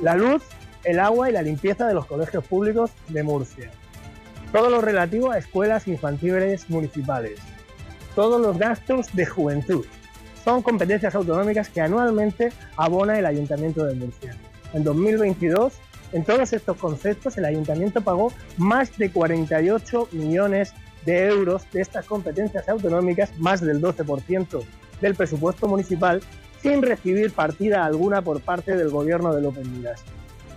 [0.00, 0.42] La luz,
[0.84, 3.70] el agua y la limpieza de los colegios públicos de Murcia.
[4.52, 7.38] Todo lo relativo a escuelas infantiles municipales.
[8.14, 9.86] Todos los gastos de juventud.
[10.44, 14.36] Son competencias autonómicas que anualmente abona el Ayuntamiento de Murcia
[14.72, 15.74] en 2022,
[16.12, 22.06] en todos estos conceptos el ayuntamiento pagó más de 48 millones de euros de estas
[22.06, 24.62] competencias autonómicas, más del 12%
[25.00, 26.22] del presupuesto municipal,
[26.62, 30.04] sin recibir partida alguna por parte del gobierno de López Miras.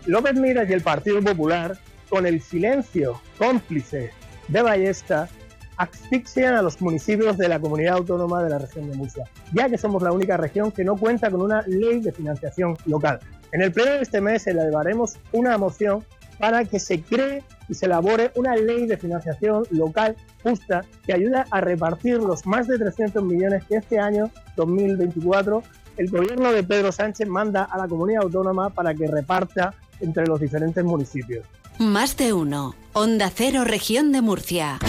[0.05, 1.77] López Miras y el Partido Popular,
[2.09, 4.11] con el silencio cómplice
[4.47, 5.27] de Ballesta,
[5.77, 9.77] asfixian a los municipios de la comunidad autónoma de la región de Murcia, ya que
[9.77, 13.19] somos la única región que no cuenta con una ley de financiación local.
[13.51, 16.03] En el pleno de este mes elevaremos una moción
[16.39, 21.43] para que se cree y se elabore una ley de financiación local justa que ayude
[21.49, 25.63] a repartir los más de 300 millones que este año 2024
[25.97, 30.39] el gobierno de Pedro Sánchez manda a la comunidad autónoma para que reparta entre los
[30.39, 31.45] diferentes municipios.
[31.79, 32.75] Más de uno.
[32.93, 34.79] Onda Cero, región de Murcia.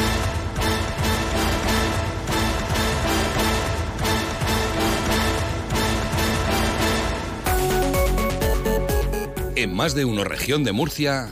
[9.57, 11.31] En más de una región de Murcia,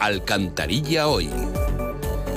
[0.00, 1.30] Alcantarilla hoy.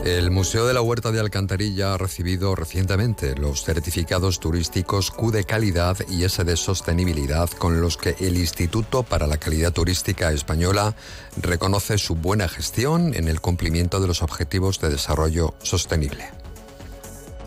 [0.06, 5.46] El Museo de la Huerta de Alcantarilla ha recibido recientemente los certificados turísticos Q de
[5.46, 10.96] calidad y S de sostenibilidad con los que el Instituto para la Calidad Turística Española
[11.42, 16.26] reconoce su buena gestión en el cumplimiento de los objetivos de desarrollo sostenible.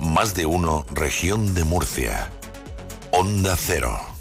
[0.01, 2.29] Más de uno, región de Murcia.
[3.12, 4.12] Onda Cero.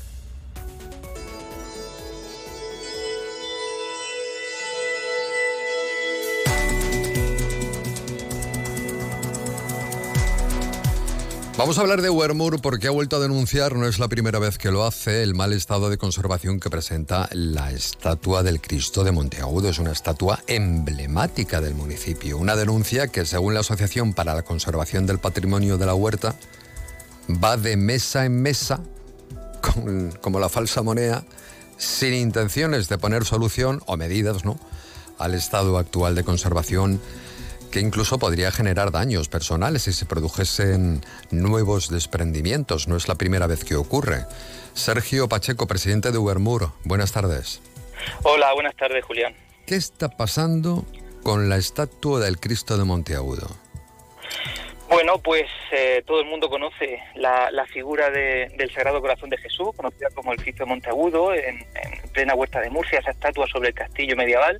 [11.61, 14.57] Vamos a hablar de Wermur porque ha vuelto a denunciar, no es la primera vez
[14.57, 19.11] que lo hace, el mal estado de conservación que presenta la estatua del Cristo de
[19.11, 19.69] Monteagudo.
[19.69, 22.39] Es una estatua emblemática del municipio.
[22.39, 26.33] Una denuncia que, según la Asociación para la Conservación del Patrimonio de la Huerta,
[27.29, 28.79] va de mesa en mesa,
[30.19, 31.25] como la falsa moneda,
[31.77, 34.59] sin intenciones de poner solución o medidas ¿no?
[35.19, 36.99] al estado actual de conservación
[37.71, 42.87] que incluso podría generar daños personales si se produjesen nuevos desprendimientos.
[42.87, 44.25] No es la primera vez que ocurre.
[44.73, 47.61] Sergio Pacheco, presidente de Ubermur, buenas tardes.
[48.23, 49.33] Hola, buenas tardes, Julián.
[49.65, 50.85] ¿Qué está pasando
[51.23, 53.47] con la estatua del Cristo de Monteagudo?
[54.89, 59.37] Bueno, pues eh, todo el mundo conoce la, la figura de- del Sagrado Corazón de
[59.37, 63.47] Jesús, conocida como el Cristo de Monteagudo, en, en plena huerta de Murcia, esa estatua
[63.47, 64.59] sobre el castillo medieval.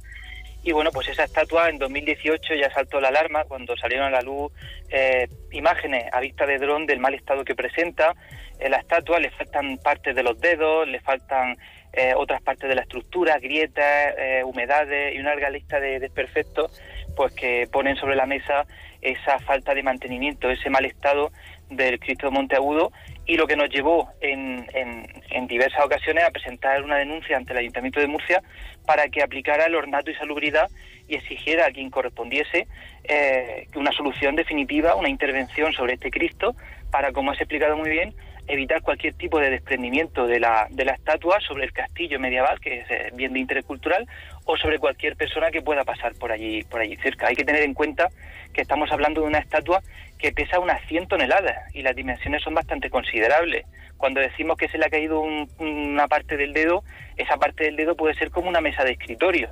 [0.63, 4.21] Y bueno, pues esa estatua en 2018 ya saltó la alarma cuando salieron a la
[4.21, 4.51] luz
[4.89, 8.13] eh, imágenes a vista de dron del mal estado que presenta.
[8.59, 11.57] En la estatua le faltan partes de los dedos, le faltan
[11.93, 16.79] eh, otras partes de la estructura, grietas, eh, humedades y una larga lista de desperfectos
[17.15, 18.65] pues que ponen sobre la mesa
[19.01, 21.31] esa falta de mantenimiento, ese mal estado
[21.69, 22.91] del Cristo de Monteagudo
[23.25, 27.53] y lo que nos llevó en, en- en diversas ocasiones a presentar una denuncia ante
[27.53, 28.41] el Ayuntamiento de Murcia
[28.85, 30.69] para que aplicara el ornato y salubridad
[31.07, 32.67] y exigiera a quien correspondiese
[33.03, 36.55] eh, una solución definitiva, una intervención sobre este Cristo
[36.91, 38.13] para, como has explicado muy bien,
[38.47, 42.79] evitar cualquier tipo de desprendimiento de la, de la estatua sobre el castillo medieval, que
[42.79, 44.05] es eh, bien de interés cultural,
[44.45, 47.27] o sobre cualquier persona que pueda pasar por allí, por allí cerca.
[47.27, 48.09] Hay que tener en cuenta
[48.53, 49.81] que estamos hablando de una estatua
[50.17, 53.65] que pesa unas 100 toneladas y las dimensiones son bastante considerables.
[53.97, 56.83] Cuando decimos que se le ha caído un- una parte del dedo,
[57.17, 59.49] esa parte del dedo puede ser como una mesa de escritorio.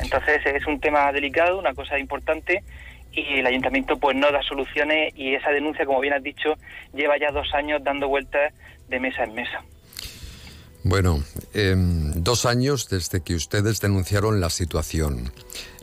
[0.00, 2.62] Entonces es un tema delicado, una cosa importante
[3.12, 6.54] y el ayuntamiento pues no da soluciones y esa denuncia, como bien has dicho,
[6.94, 8.52] lleva ya dos años dando vueltas
[8.88, 9.62] de mesa en mesa.
[10.84, 11.22] Bueno,
[11.54, 15.32] em, dos años desde que ustedes denunciaron la situación.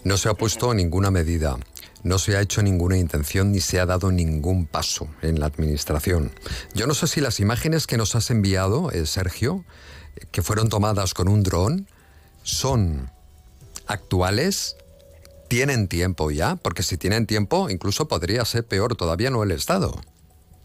[0.03, 1.57] No se ha puesto ninguna medida,
[2.03, 6.31] no se ha hecho ninguna intención ni se ha dado ningún paso en la administración.
[6.73, 9.63] Yo no sé si las imágenes que nos has enviado, eh, Sergio,
[10.15, 11.87] eh, que fueron tomadas con un dron,
[12.43, 13.09] son
[13.87, 14.75] actuales,
[15.49, 19.99] tienen tiempo ya, porque si tienen tiempo incluso podría ser peor todavía no el Estado.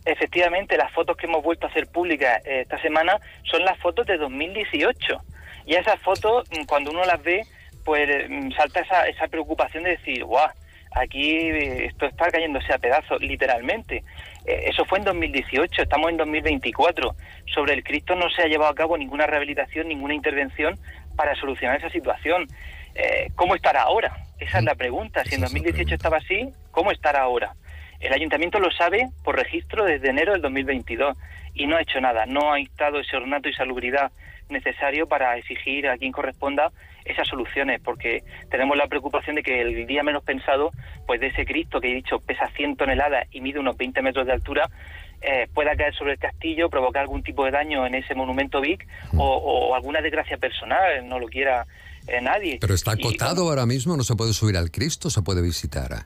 [0.04, 3.18] Efectivamente, las fotos que hemos vuelto a hacer públicas eh, esta semana
[3.50, 5.18] son las fotos de 2018.
[5.66, 7.42] Y esas fotos, mm, cuando uno las ve,
[7.84, 10.48] pues mm, salta esa, esa preocupación de decir, guau,
[10.94, 14.04] aquí eh, esto está cayéndose a pedazos, literalmente.
[14.46, 17.14] Eh, eso fue en 2018, estamos en 2024.
[17.54, 20.78] Sobre el Cristo no se ha llevado a cabo ninguna rehabilitación, ninguna intervención
[21.16, 22.46] para solucionar esa situación.
[22.94, 24.23] Eh, ¿Cómo estará ahora?
[24.38, 25.24] Esa es la pregunta.
[25.24, 27.54] Si en 2018 estaba así, ¿cómo estará ahora?
[28.00, 31.16] El ayuntamiento lo sabe por registro desde enero del 2022
[31.54, 34.10] y no ha hecho nada, no ha instado ese ornato y salubridad
[34.48, 36.70] necesario para exigir a quien corresponda
[37.04, 40.70] esas soluciones, porque tenemos la preocupación de que el día menos pensado,
[41.06, 44.26] pues de ese Cristo que he dicho pesa 100 toneladas y mide unos 20 metros
[44.26, 44.68] de altura,
[45.22, 48.86] eh, pueda caer sobre el castillo, provocar algún tipo de daño en ese monumento Vic
[49.16, 51.66] o, o alguna desgracia personal, no lo quiera
[52.06, 52.58] eh, nadie.
[52.60, 56.04] Pero está Y, acotado ahora mismo, no se puede subir al Cristo, se puede visitar.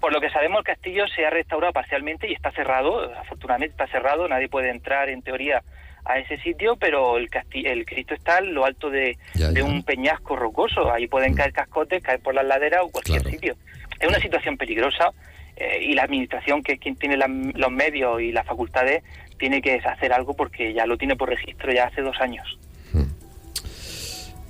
[0.00, 3.12] Por lo que sabemos, el castillo se ha restaurado parcialmente y está cerrado.
[3.18, 5.62] Afortunadamente está cerrado, nadie puede entrar en teoría
[6.06, 9.82] a ese sitio, pero el, casti- el Cristo está en lo alto de, de un
[9.82, 10.90] peñasco rocoso.
[10.90, 13.56] Ahí pueden caer cascotes, caer por las laderas o cualquier sitio.
[14.00, 15.10] Es una situación peligrosa
[15.56, 19.02] eh, y la administración, que es quien tiene la- los medios y las facultades,
[19.38, 22.58] tiene que hacer algo porque ya lo tiene por registro ya hace dos años.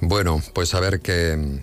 [0.01, 1.61] Bueno, pues a ver qué,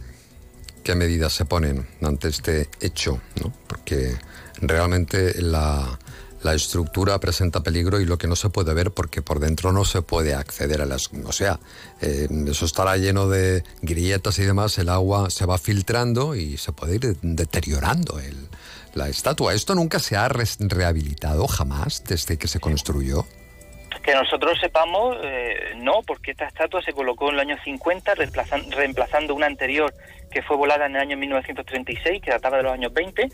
[0.84, 3.52] qué medidas se ponen ante este hecho, ¿no?
[3.68, 4.16] Porque
[4.62, 6.00] realmente la,
[6.44, 9.86] la estructura presenta peligro y lo que no se puede ver porque por dentro no
[9.86, 11.10] se puede acceder a las...
[11.26, 11.60] O sea,
[12.02, 16.72] eh, eso estará lleno de grietas y demás, el agua se va filtrando y se
[16.72, 18.48] puede ir deteriorando el,
[18.94, 19.54] la estatua.
[19.56, 23.26] ¿Esto nunca se ha rehabilitado jamás desde que se construyó?
[24.08, 28.72] Que nosotros sepamos, eh, no, porque esta estatua se colocó en el año 50, reemplazan-
[28.72, 29.94] reemplazando una anterior
[30.32, 33.28] que fue volada en el año 1936, que databa de los años 20,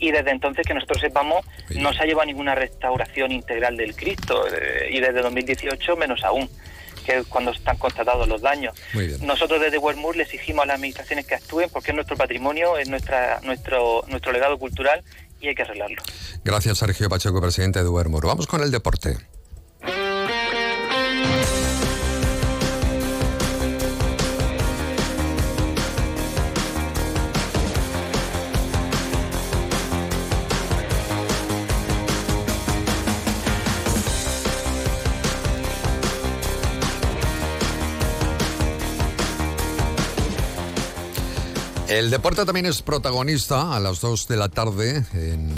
[0.00, 1.46] y desde entonces que nosotros sepamos
[1.76, 6.50] no se ha llevado ninguna restauración integral del Cristo, eh, y desde 2018 menos aún,
[7.04, 8.74] que es cuando están constatados los daños.
[9.22, 12.88] Nosotros desde Westmoor le exigimos a las administraciones que actúen porque es nuestro patrimonio, es
[12.88, 15.04] nuestra, nuestro, nuestro legado cultural
[15.40, 16.02] y hay que arreglarlo.
[16.42, 18.26] Gracias, Sergio Pacheco, presidente de Duermor.
[18.26, 19.18] Vamos con el deporte.
[41.96, 45.50] El deporte también es protagonista a las 2 de la tarde en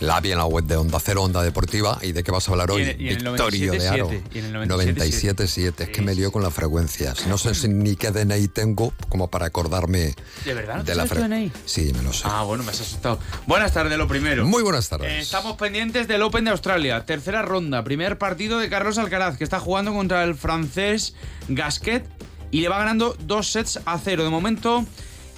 [0.00, 1.98] la AVI, en la web de Onda Cero, Onda Deportiva.
[2.02, 2.82] ¿Y de qué vas a hablar hoy?
[2.82, 4.08] Y en- y Victorio de Aro.
[4.10, 5.36] 97.7, y en el 97.7.
[5.36, 5.80] 97.7.
[5.84, 7.26] Es que me lío con las frecuencias.
[7.28, 10.78] No sé si ni qué DNI tengo como para acordarme ¿De verdad?
[10.78, 11.52] ¿No de la DNI?
[11.64, 12.22] Sí, me lo sé.
[12.24, 13.20] Ah, bueno, me has asustado.
[13.46, 14.44] Buenas tardes, lo primero.
[14.46, 15.10] Muy buenas tardes.
[15.12, 17.04] Eh, estamos pendientes del Open de Australia.
[17.06, 17.84] Tercera ronda.
[17.84, 21.14] Primer partido de Carlos Alcaraz, que está jugando contra el francés
[21.48, 22.04] Gasquet
[22.50, 24.84] y le va ganando dos sets a cero de momento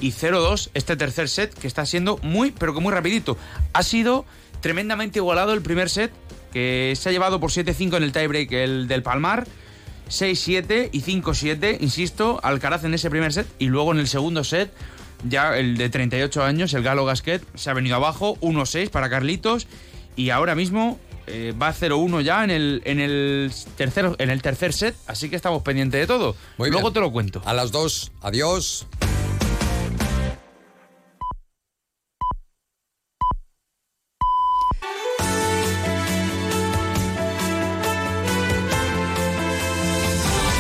[0.01, 3.37] y 0-2 este tercer set que está siendo muy, pero que muy rapidito.
[3.73, 4.25] Ha sido
[4.61, 6.13] tremendamente igualado el primer set,
[6.53, 9.47] que se ha llevado por 7-5 en el tiebreak el del Palmar.
[10.09, 14.73] 6-7 y 5-7, insisto, Alcaraz en ese primer set y luego en el segundo set,
[15.29, 19.69] ya el de 38 años, el Galo Gasquet, se ha venido abajo, 1-6 para Carlitos
[20.17, 20.99] y ahora mismo
[21.31, 25.37] eh, va 0-1 ya en el, en, el tercer, en el tercer set, así que
[25.37, 26.35] estamos pendientes de todo.
[26.59, 27.43] luego te lo cuento.
[27.45, 28.87] A las 2, adiós.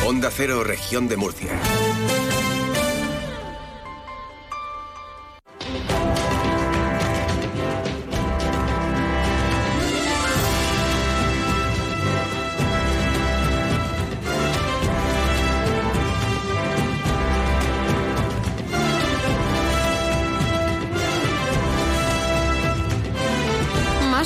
[0.06, 1.50] Onda Cero, región de Murcia.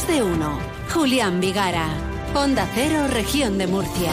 [0.08, 0.58] De uno.
[0.92, 1.88] Julián Vigara.
[2.34, 4.12] Onda Cero, región de Murcia.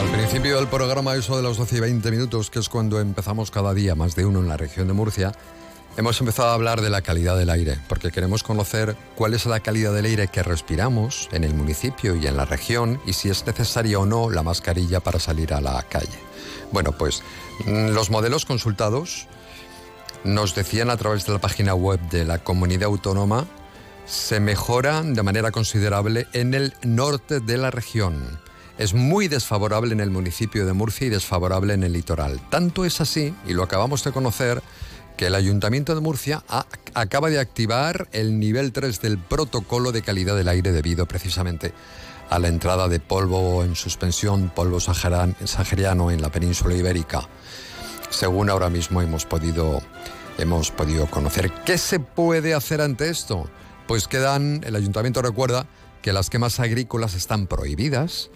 [0.00, 3.50] Al principio del programa, eso de los 12 y 20 minutos, que es cuando empezamos
[3.50, 5.32] cada día más de uno en la región de Murcia,
[5.96, 9.60] hemos empezado a hablar de la calidad del aire, porque queremos conocer cuál es la
[9.60, 13.46] calidad del aire que respiramos en el municipio y en la región y si es
[13.46, 16.18] necesaria o no la mascarilla para salir a la calle.
[16.72, 17.22] Bueno, pues
[17.66, 19.28] mm, los modelos consultados
[20.24, 23.46] nos decían a través de la página web de la comunidad autónoma
[24.10, 28.40] se mejora de manera considerable en el norte de la región.
[28.76, 32.40] Es muy desfavorable en el municipio de Murcia y desfavorable en el litoral.
[32.50, 34.62] Tanto es así, y lo acabamos de conocer,
[35.16, 36.42] que el Ayuntamiento de Murcia
[36.92, 41.72] acaba de activar el nivel 3 del protocolo de calidad del aire debido precisamente
[42.30, 47.28] a la entrada de polvo en suspensión, polvo sahariano en la península ibérica.
[48.08, 49.82] Según ahora mismo hemos podido,
[50.36, 51.52] hemos podido conocer.
[51.64, 53.48] ¿Qué se puede hacer ante esto?
[53.90, 55.66] Pues quedan, el ayuntamiento recuerda
[56.00, 58.30] que las quemas agrícolas están prohibidas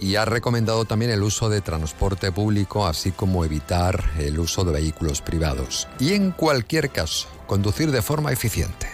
[0.00, 4.70] y ha recomendado también el uso de transporte público, así como evitar el uso de
[4.70, 5.88] vehículos privados.
[5.98, 8.86] Y en cualquier caso, conducir de forma eficiente.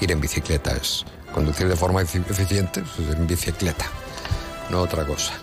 [0.00, 1.04] Ir en bicicleta es.
[1.32, 3.86] Conducir de forma efi- eficiente en bicicleta,
[4.70, 5.34] no otra cosa.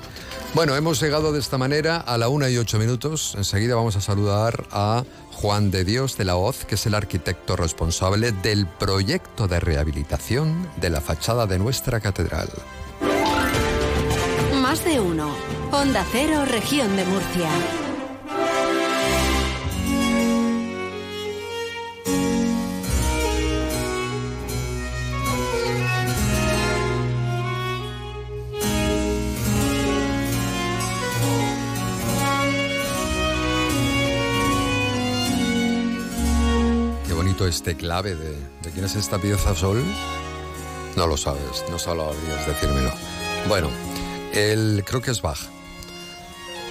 [0.53, 3.34] Bueno, hemos llegado de esta manera a la una y ocho minutos.
[3.38, 5.05] Enseguida vamos a saludar a
[5.43, 10.69] Juan de Dios de la Hoz, que es el arquitecto responsable del proyecto de rehabilitación
[10.77, 12.47] de la fachada de nuestra catedral.
[14.61, 15.35] Más de uno.
[15.73, 17.49] Onda Cero, región de Murcia.
[37.53, 38.31] Este clave de,
[38.63, 39.83] de quién es esta pieza Sol.
[40.95, 42.91] No lo sabes, no sabrías decírmelo.
[43.47, 43.69] Bueno,
[44.33, 45.37] el, creo que es Bach.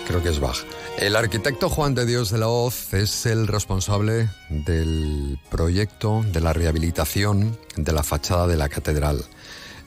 [0.09, 0.59] Creo que es Bach.
[0.99, 6.53] El arquitecto Juan de Dios de la Hoz es el responsable del proyecto de la
[6.53, 9.25] rehabilitación de la fachada de la catedral.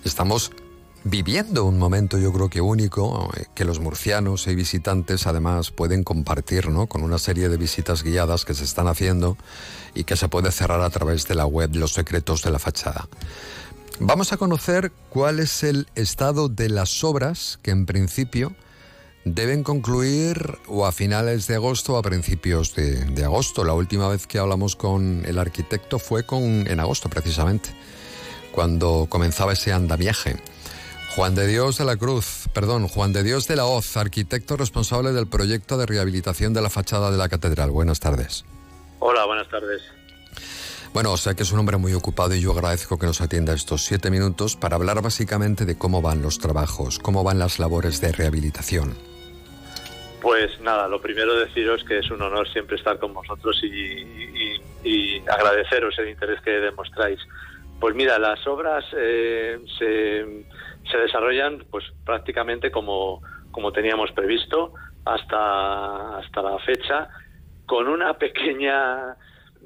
[0.05, 0.51] Estamos
[1.06, 6.03] viviendo un momento yo creo que único eh, que los murcianos y visitantes además pueden
[6.03, 6.88] compartir ¿no?
[6.88, 9.38] con una serie de visitas guiadas que se están haciendo
[9.93, 13.08] y que se puede cerrar a través de la web Los Secretos de la Fachada.
[13.99, 18.56] Vamos a conocer cuál es el estado de las obras que en principio
[19.26, 23.64] deben concluir o a finales de agosto o a principios de, de agosto.
[23.64, 27.70] La última vez que hablamos con el arquitecto fue con, en agosto precisamente,
[28.51, 30.36] cuando comenzaba ese andamiaje.
[31.16, 35.13] Juan de Dios de la Cruz, perdón, Juan de Dios de la Hoz, arquitecto responsable
[35.13, 37.72] del proyecto de rehabilitación de la fachada de la catedral.
[37.72, 38.43] Buenas tardes.
[38.99, 39.82] Hola, buenas tardes.
[40.93, 43.53] Bueno, o sea que es un hombre muy ocupado y yo agradezco que nos atienda
[43.53, 48.01] estos siete minutos para hablar básicamente de cómo van los trabajos, cómo van las labores
[48.01, 48.95] de rehabilitación.
[50.22, 54.61] Pues nada, lo primero deciros que es un honor siempre estar con vosotros y, y-
[54.84, 57.20] y agradeceros el interés que demostráis.
[57.80, 60.45] Pues mira, las obras eh, se,
[60.91, 63.21] se desarrollan pues prácticamente como,
[63.51, 64.73] como teníamos previsto
[65.05, 67.09] hasta, hasta la fecha,
[67.65, 69.15] con una pequeña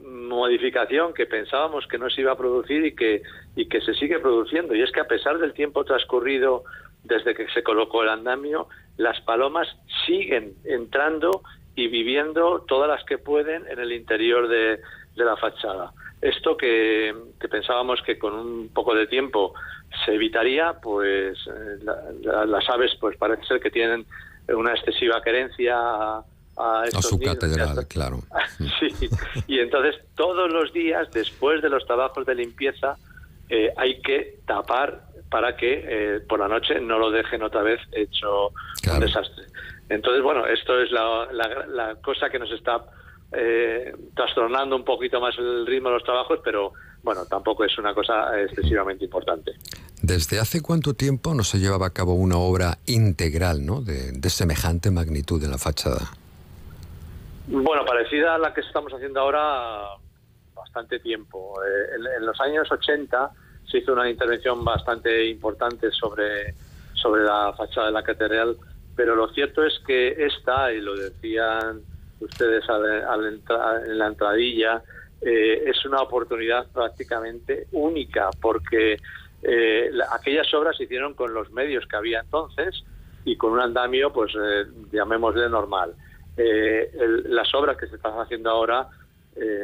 [0.03, 3.22] modificación que pensábamos que no se iba a producir y que,
[3.55, 4.74] y que se sigue produciendo.
[4.76, 6.63] Y es que a pesar del tiempo transcurrido
[7.03, 8.67] desde que se colocó el andamio,
[8.97, 9.67] las palomas
[10.05, 11.41] siguen entrando
[11.76, 14.80] y viviendo todas las que pueden en el interior de,
[15.15, 15.93] de la fachada.
[16.22, 19.53] Esto que, que pensábamos que con un poco de tiempo
[20.06, 24.06] se evitaría, pues eh, la- la- las aves pues parece ser que tienen
[24.48, 26.24] una excesiva querencia a,
[26.58, 28.20] a A estos su nidos y a catedral, claro.
[28.80, 29.10] Sí,
[29.48, 32.98] y entonces todos los días, después de los trabajos de limpieza,
[33.50, 37.80] eh, hay que tapar para que eh, por la noche no lo dejen otra vez
[37.92, 38.48] hecho
[38.94, 39.46] un desastre.
[39.90, 42.84] Entonces, bueno, esto es la, la, cosa que nos está
[43.32, 46.74] eh, trastornando un poquito más el ritmo de los trabajos, pero
[47.04, 49.54] bueno, tampoco es una cosa excesivamente importante.
[50.02, 53.82] ¿Desde hace cuánto tiempo no se llevaba a cabo una obra integral ¿no?
[53.82, 56.12] de, semejante magnitud en la fachada?
[57.47, 59.97] Bueno, parecida a la que estamos haciendo ahora
[60.54, 61.56] bastante tiempo.
[61.64, 63.32] Eh, en, los años 80
[63.70, 66.54] se hizo una intervención bastante importante sobre,
[66.93, 68.58] sobre la fachada de la catedral,
[68.95, 71.82] pero lo cierto es que esta, y lo decían
[72.20, 74.84] ustedes en la entradilla,
[75.22, 78.97] eh, es una oportunidad prácticamente única porque
[79.41, 82.84] eh, aquellas obras se hicieron con los medios que había entonces
[83.26, 85.93] y con un andamio, pues eh, llamémosle normal.
[86.36, 86.91] Eh,
[87.26, 88.88] las obras que se están haciendo ahora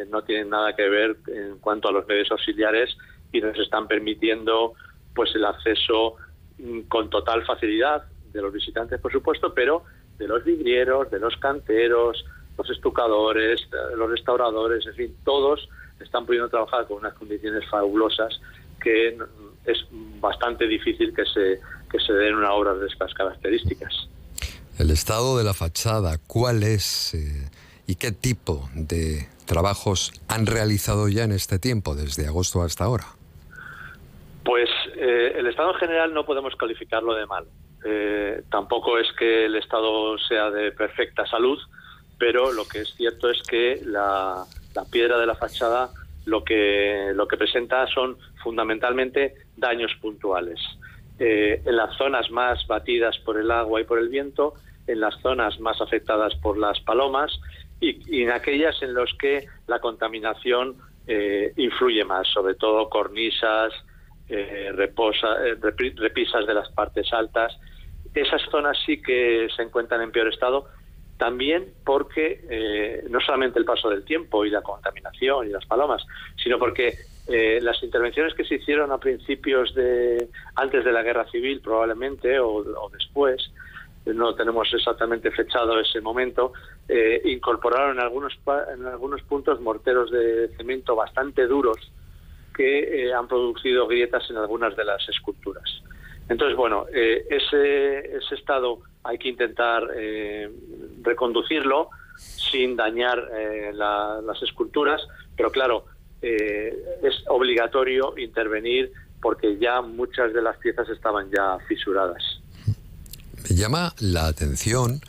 [0.08, 2.96] no tienen nada que ver en cuanto a los medios auxiliares
[3.34, 4.74] y nos están permitiendo
[5.14, 6.16] pues el acceso
[6.58, 9.84] mm, con total facilidad de los visitantes, por supuesto, pero
[10.18, 12.24] de los vidrieros, de los canteros,
[12.58, 15.68] los estucadores, los restauradores, en fin, todos
[16.00, 18.40] están pudiendo trabajar con unas condiciones fabulosas
[18.82, 19.18] que
[19.66, 19.86] es
[20.20, 24.08] bastante difícil que se, que se den una obra de estas características.
[24.78, 27.50] El estado de la fachada, ¿cuál es eh,
[27.88, 33.06] y qué tipo de trabajos han realizado ya en este tiempo, desde agosto hasta ahora?
[34.44, 37.46] Pues eh, el estado en general no podemos calificarlo de mal.
[37.86, 41.58] Eh, tampoco es que el estado sea de perfecta salud,
[42.18, 44.46] pero lo que es cierto es que la,
[44.92, 45.90] piedra de la fachada
[46.26, 50.60] lo que, lo que presenta son fundamentalmente daños puntuales.
[51.18, 54.54] Eh, en las zonas más batidas por el agua y por el viento,
[54.88, 57.32] en las zonas más afectadas por las palomas
[57.80, 60.76] y, en aquellas en las que la contaminación
[61.08, 63.74] eh, influye más, sobre todo cornisas,
[64.28, 67.58] eh, repisas de las partes altas.
[68.14, 70.68] Esas zonas sí que se encuentran en peor estado
[71.18, 76.06] también porque eh, no solamente el paso del tiempo y la contaminación y las palomas,
[76.42, 76.94] sino porque
[77.28, 82.40] eh, las intervenciones que se hicieron a principios de antes de la guerra civil probablemente
[82.40, 83.52] o, después
[84.06, 86.54] no tenemos exactamente fechado ese momento
[86.88, 88.38] eh, incorporaron en algunos
[88.72, 91.92] en algunos puntos morteros de cemento bastante duros
[92.56, 95.82] que han producido grietas en algunas de las esculturas
[96.30, 100.50] entonces bueno ese ese estado hay que intentar eh,
[101.02, 105.02] reconducirlo sin dañar eh, las esculturas,
[105.38, 105.86] pero claro,
[106.22, 106.74] eh,
[107.04, 112.24] es obligatorio intervenir porque ya muchas de las piezas estaban ya fisuradas.
[113.48, 115.02] Me llama la atención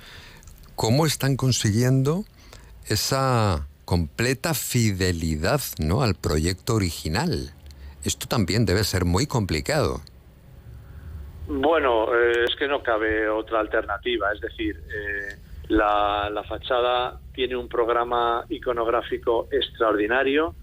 [0.74, 2.24] cómo están consiguiendo
[2.86, 6.02] esa completa fidelidad ¿no?
[6.02, 7.54] al proyecto original.
[8.04, 10.02] Esto también debe ser muy complicado.
[11.48, 14.32] Bueno, eh, es que no cabe otra alternativa.
[14.32, 15.36] Es decir, eh,
[15.68, 20.54] la, fachada tiene un programa iconográfico extraordinario.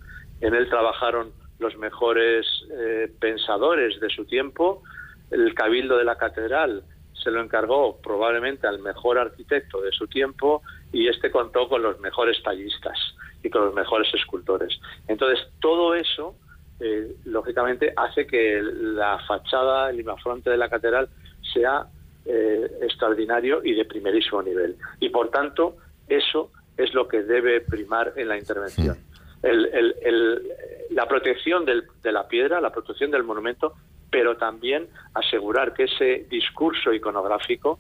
[0.41, 4.83] En él trabajaron los mejores eh, pensadores de su tiempo.
[5.31, 10.61] El cabildo de la catedral se lo encargó probablemente al mejor arquitecto de su tiempo
[10.91, 12.97] y este contó con los mejores tallistas
[13.41, 14.77] y con los mejores escultores.
[15.07, 16.35] Entonces, todo eso
[16.85, 21.07] eh, lógicamente hace que la fachada, el imafronte de la catedral
[21.53, 21.87] sea
[22.25, 24.75] eh, extraordinario y de primerísimo nivel.
[24.99, 25.77] Y por tanto,
[26.09, 28.97] eso es lo que debe primar en la intervención.
[30.89, 33.75] la protección de la piedra, la protección del monumento,
[34.11, 37.79] pero también asegurar que ese discurso iconográfico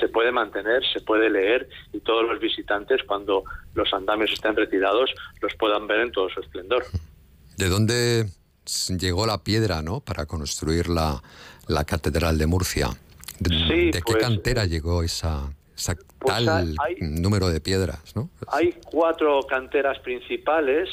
[0.00, 3.44] se puede mantener, se puede leer y todos los visitantes, cuando
[3.74, 6.84] los andamios estén retirados, los puedan ver en todo su esplendor.
[7.56, 8.26] ¿De dónde
[8.98, 10.00] llegó la piedra ¿no?
[10.00, 11.22] para construir la,
[11.66, 12.88] la Catedral de Murcia?
[13.38, 18.14] ¿De, qué pues, cantera llegó esa, esa pues tal número de piedras?
[18.14, 18.30] ¿no?
[18.48, 20.88] Hay cuatro canteras principales,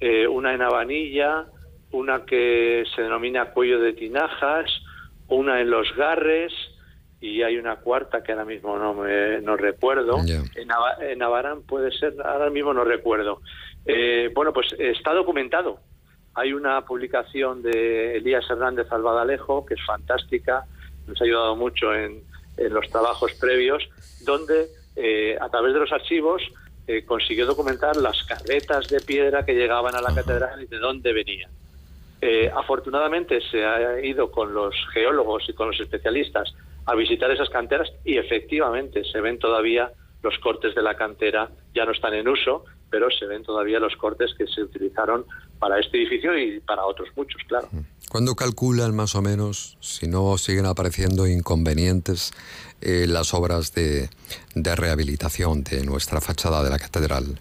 [0.00, 1.46] eh, una en Habanilla,
[1.92, 4.70] una que se denomina Cuello de Tinajas,
[5.28, 6.52] una en Los Garres
[7.20, 10.20] y hay una cuarta que ahora mismo no me no recuerdo.
[10.26, 13.40] En, Abarán puede ser, ahora mismo no recuerdo.
[13.86, 15.80] Eh, bueno, pues está documentado
[16.34, 20.64] hay una publicación de Elías Hernández Albadalejo, que es fantástica,
[21.06, 22.22] nos ha ayudado mucho en,
[22.56, 23.82] los trabajos previos,
[24.24, 26.40] donde eh, a través de los archivos
[26.86, 31.12] eh, consiguió documentar las carretas de piedra que llegaban a la catedral y de dónde
[31.12, 31.50] venían.
[32.20, 36.54] Eh, afortunadamente se ha ido con los geólogos y con los especialistas
[36.86, 39.90] a visitar esas canteras y efectivamente se ven todavía
[40.22, 42.64] los cortes de la cantera, ya no están en uso,
[42.94, 45.26] pero se ven todavía los cortes que se utilizaron
[45.58, 47.68] para este edificio y para otros muchos, claro.
[48.08, 52.30] ¿Cuándo calculan más o menos, si no siguen apareciendo inconvenientes,
[52.80, 54.10] eh, las obras de,
[54.54, 57.40] de, rehabilitación de nuestra fachada de la catedral?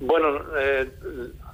[0.00, 0.90] Bueno, eh,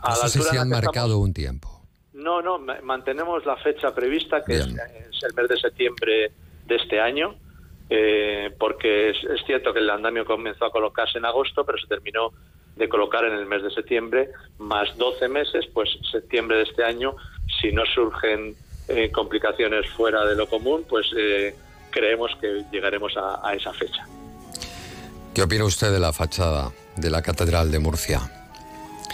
[0.01, 1.82] a no sé si se han marcado un tiempo.
[2.14, 6.32] No, no, mantenemos la fecha prevista, que es, es, el mes de septiembre
[6.66, 7.34] de este año,
[7.89, 11.87] eh, porque es, es, cierto que el andamio comenzó a colocarse en agosto, pero se
[11.87, 12.32] terminó
[12.74, 17.16] de colocar en el mes de septiembre, más 12 meses, pues septiembre de este año,
[17.61, 18.55] si no surgen
[18.89, 21.55] eh, complicaciones fuera de lo común, pues eh,
[21.91, 24.07] creemos que llegaremos a, a, esa fecha.
[25.34, 28.20] ¿Qué opina usted de la fachada de la Catedral de Murcia?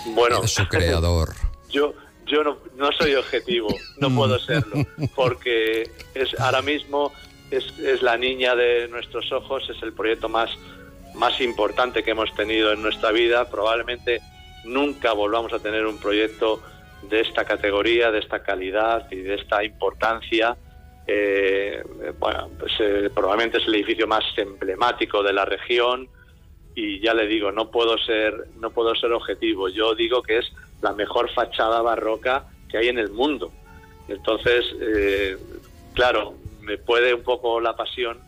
[0.06, 1.34] Bueno, de su creador.
[1.70, 1.94] yo
[2.26, 3.68] yo no, no soy objetivo,
[3.98, 7.12] no puedo serlo, porque es ahora mismo
[7.56, 10.50] es, es la niña de nuestros ojos, es el proyecto más
[11.14, 13.48] más importante que hemos tenido en nuestra vida.
[13.48, 14.20] Probablemente
[14.64, 16.62] nunca volvamos a tener un proyecto
[17.02, 20.56] de esta categoría, de esta calidad y de esta importancia.
[21.06, 21.82] Eh,
[22.18, 26.08] bueno, pues eh, probablemente es el edificio más emblemático de la región
[26.74, 29.68] y ya le digo, no puedo ser, no puedo ser objetivo.
[29.68, 33.52] Yo digo que es la mejor fachada barroca que hay en el mundo.
[34.08, 35.36] Entonces, eh,
[35.94, 38.18] claro, me puede un poco la pasión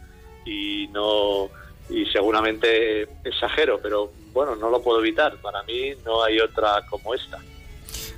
[0.44, 1.48] y no
[1.88, 5.36] y seguramente exagero, pero bueno, no lo puedo evitar.
[5.40, 7.38] Para mí no hay otra como esta.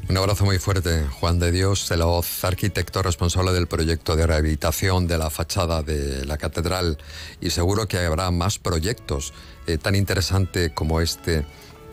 [0.08, 5.18] Un abrazo muy fuerte, Juan de Dios Celoz, arquitecto responsable del proyecto de rehabilitación de
[5.18, 6.96] la fachada de la catedral.
[7.40, 9.34] Y seguro que habrá más proyectos
[9.66, 11.44] eh, tan interesantes como este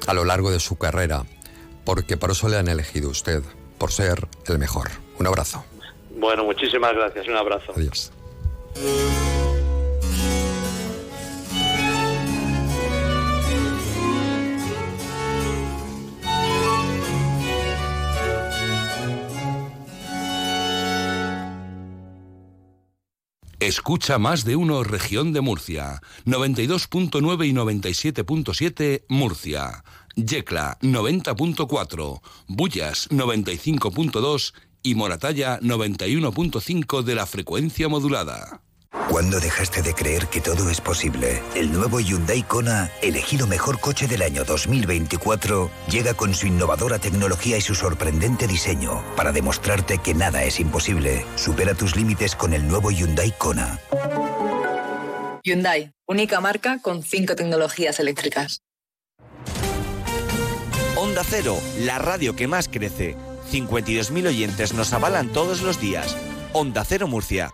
[0.05, 1.23] a lo largo de su carrera,
[1.85, 3.41] porque por eso le han elegido usted,
[3.79, 4.91] por ser el mejor.
[5.17, 5.65] Un abrazo.
[6.15, 7.27] Bueno, muchísimas gracias.
[7.27, 7.73] Un abrazo.
[7.75, 8.11] Adiós.
[23.63, 29.85] Escucha más de uno región de Murcia, 92.9 y 97.7 Murcia,
[30.17, 34.53] Yecla 90.4, Bullas 95.2
[34.83, 38.61] y Moratalla 91.5 de la frecuencia modulada.
[39.09, 41.41] ¿Cuándo dejaste de creer que todo es posible?
[41.55, 47.57] El nuevo Hyundai Kona, elegido mejor coche del año 2024, llega con su innovadora tecnología
[47.57, 51.25] y su sorprendente diseño para demostrarte que nada es imposible.
[51.35, 53.79] Supera tus límites con el nuevo Hyundai Kona.
[55.43, 58.61] Hyundai, única marca con cinco tecnologías eléctricas.
[60.95, 63.17] Onda Cero, la radio que más crece.
[63.53, 66.17] 52.000 oyentes nos avalan todos los días.
[66.53, 67.53] Onda Cero Murcia.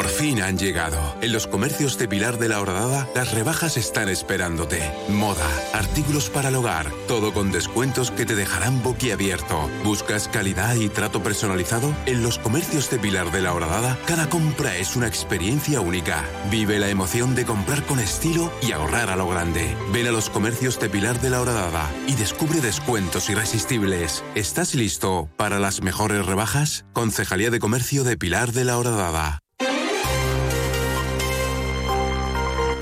[0.00, 1.14] Por fin han llegado.
[1.20, 4.80] En los comercios de Pilar de la Horadada, las rebajas están esperándote.
[5.10, 9.68] Moda, artículos para el hogar, todo con descuentos que te dejarán boquiabierto.
[9.84, 11.94] ¿Buscas calidad y trato personalizado?
[12.06, 16.24] En los comercios de Pilar de la Horadada, cada compra es una experiencia única.
[16.50, 19.76] Vive la emoción de comprar con estilo y ahorrar a lo grande.
[19.92, 24.24] Ven a los comercios de Pilar de la Horadada y descubre descuentos irresistibles.
[24.34, 26.86] ¿Estás listo para las mejores rebajas?
[26.94, 29.40] Concejalía de Comercio de Pilar de la Horadada.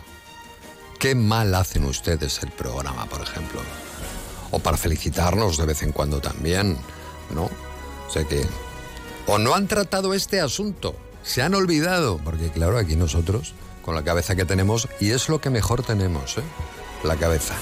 [0.99, 3.61] ¿Qué mal hacen ustedes el programa, por ejemplo?
[4.51, 6.77] O para felicitarnos de vez en cuando también,
[7.33, 7.45] ¿no?
[7.45, 8.45] O sea que...
[9.25, 13.55] O no han tratado este asunto Se han olvidado, porque claro, aquí nosotros,
[13.89, 16.43] con la cabeza que tenemos, y es lo que mejor tenemos, ¿eh?
[17.03, 17.55] la cabeza.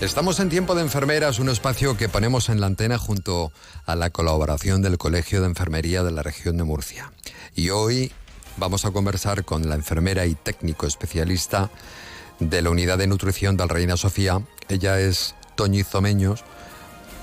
[0.00, 3.52] Estamos en Tiempo de Enfermeras, un espacio que ponemos en la antena junto
[3.84, 7.12] a la colaboración del Colegio de Enfermería de la región de Murcia.
[7.54, 8.12] Y hoy
[8.56, 11.70] vamos a conversar con la enfermera y técnico especialista
[12.40, 14.40] de la unidad de nutrición del Reina Sofía.
[14.70, 16.44] Ella es Toñizo Meños,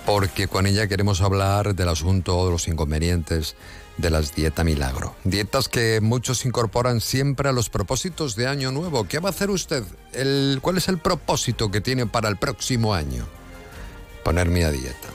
[0.05, 3.55] porque con ella queremos hablar del asunto de los inconvenientes
[3.98, 5.16] de las dietas milagro.
[5.24, 9.08] Dietas que muchos incorporan siempre a los propósitos de año nuevo.
[9.08, 9.84] ¿Qué va a hacer usted?
[10.14, 13.28] El, ¿Cuál es el propósito que tiene para el próximo año?
[14.24, 15.10] Ponerme a dieta.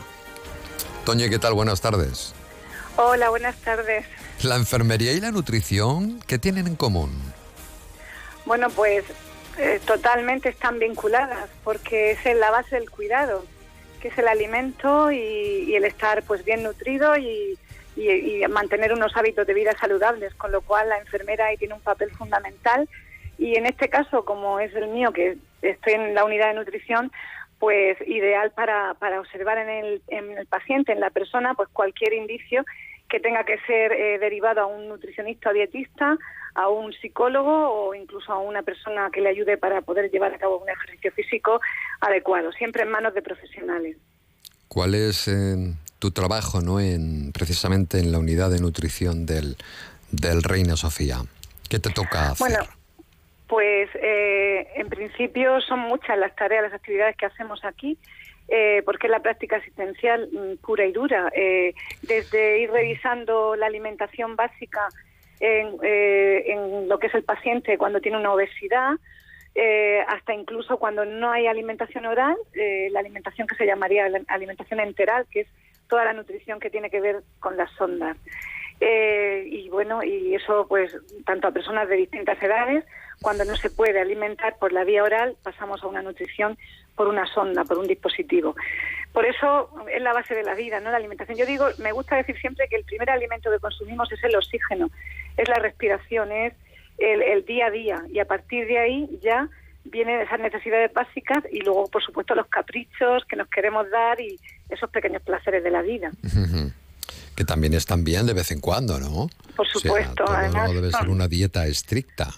[1.04, 1.54] Toño, ¿qué tal?
[1.54, 2.32] Buenas tardes.
[2.96, 4.06] Hola, buenas tardes.
[4.42, 7.10] ¿La enfermería y la nutrición qué tienen en común?
[8.44, 9.04] Bueno, pues
[9.58, 13.44] eh, totalmente están vinculadas porque es la base del cuidado,
[14.00, 17.58] que es el alimento y, el estar pues bien nutrido y,
[18.48, 22.10] mantener unos hábitos de vida saludables, con lo cual la enfermera ahí tiene un papel
[22.10, 22.88] fundamental
[23.38, 27.12] y en este caso, como es el mío, que estoy en la unidad de nutrición,
[27.58, 32.14] pues ideal para, para observar en el, en el paciente, en la persona, pues cualquier
[32.14, 32.64] indicio
[33.08, 36.18] que tenga que ser eh, derivado a un nutricionista o dietista,
[36.54, 40.38] a un psicólogo o incluso a una persona que le ayude para poder llevar a
[40.38, 41.60] cabo un ejercicio físico
[42.00, 43.96] adecuado, siempre en manos de profesionales.
[44.68, 49.56] ¿Cuál es eh, tu trabajo no en precisamente en la unidad de nutrición del,
[50.10, 51.18] del Reina Sofía?
[51.68, 52.48] ¿Qué te toca hacer?
[52.48, 52.64] Bueno,
[53.48, 57.98] pues eh, en principio son muchas las tareas, las actividades que hacemos aquí.
[58.48, 63.66] Eh, porque es la práctica asistencial mm, pura y dura, eh, desde ir revisando la
[63.66, 64.86] alimentación básica
[65.40, 68.94] eh, en, lo que es el paciente cuando tiene una obesidad,
[70.08, 72.36] hasta incluso cuando no hay alimentación oral,
[72.90, 75.48] la alimentación que se llamaría alimentación enteral, que es
[75.88, 78.16] toda la nutrición que tiene que ver con las sondas.
[78.80, 82.84] y bueno, y eso pues tanto a personas de distintas edades,
[83.22, 86.58] cuando no se puede alimentar por la vía oral, pasamos a una nutrición
[86.94, 88.54] por una sonda, por un dispositivo.
[89.12, 90.90] Por eso es la base de la vida, ¿no?
[90.90, 91.38] La alimentación.
[91.38, 94.90] Yo digo, me gusta decir siempre que el primer alimento que consumimos es el oxígeno,
[95.36, 96.52] es la respiración, es
[96.98, 98.02] el, día a día.
[98.10, 99.48] Y a partir de ahí ya
[99.90, 104.38] vienen esas necesidades básicas y luego, por supuesto, los caprichos que nos queremos dar y
[104.68, 106.10] esos pequeños placeres de la vida.
[107.34, 109.28] Que también están bien de vez en cuando, ¿no?
[109.56, 110.24] Por supuesto.
[110.24, 112.28] no debe ser una dieta estricta.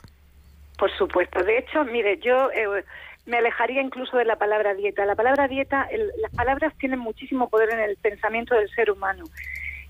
[0.78, 1.42] Por supuesto.
[1.42, 2.84] De hecho, mire, yo eh,
[3.26, 5.04] me alejaría incluso de la palabra dieta.
[5.04, 5.88] La palabra dieta,
[6.22, 9.24] las palabras tienen muchísimo poder en el pensamiento del ser humano.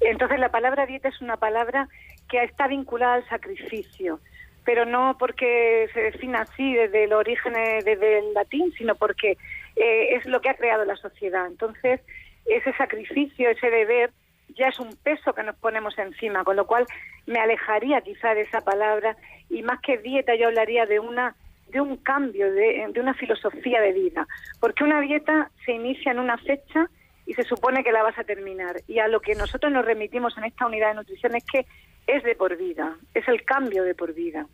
[0.01, 1.89] Entonces la palabra dieta es una palabra
[2.29, 4.21] que está vinculada al sacrificio,
[4.69, 9.39] pero no porque se defina así desde el origen, eh, desde el latín, sino porque
[9.77, 11.47] eh, es lo que ha creado la sociedad.
[11.47, 12.03] Entonces
[12.45, 14.11] ese sacrificio, ese deber,
[14.59, 16.85] ya es un peso que nos ponemos encima, con lo cual
[17.25, 19.17] me alejaría quizá de esa palabra
[19.49, 21.35] y más que dieta yo hablaría de una
[21.69, 24.29] de un cambio, de, una filosofía de vida.
[24.61, 26.91] Porque una dieta se inicia en una fecha
[27.25, 28.83] y se supone que la vas a terminar.
[28.87, 31.65] Y a lo que nosotros nos remitimos en esta unidad de nutrición es que
[32.09, 34.47] es de por vida, es el cambio de por vida.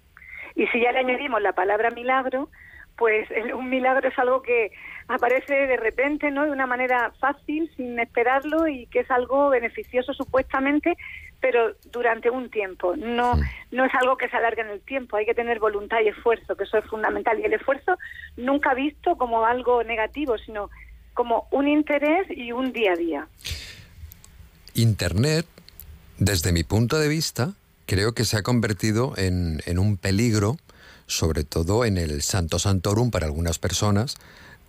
[0.54, 2.48] Y si ya le añadimos la palabra milagro,
[2.96, 4.70] pues un milagro es algo que
[5.08, 6.44] aparece de repente, ¿no?
[6.44, 10.96] De una manera fácil, sin esperarlo y que es algo beneficioso supuestamente,
[11.40, 12.96] pero durante un tiempo.
[12.96, 13.34] No,
[13.70, 16.56] no es algo que se alargue en el tiempo, hay que tener voluntad y esfuerzo,
[16.56, 17.38] que eso es fundamental.
[17.40, 17.98] Y el esfuerzo
[18.36, 20.70] nunca visto como algo negativo, sino
[21.14, 23.28] como un interés y un día a día.
[24.74, 25.46] Internet,
[26.18, 27.52] desde mi punto de vista,
[27.86, 30.56] creo que se ha convertido en, en un peligro,
[31.06, 34.16] sobre todo en el Santo Santorum para algunas personas,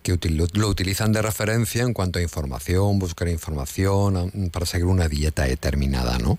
[0.02, 5.44] que lo utilizan de referencia en cuanto a información, buscar información para seguir una dieta
[5.44, 6.38] determinada, ¿no?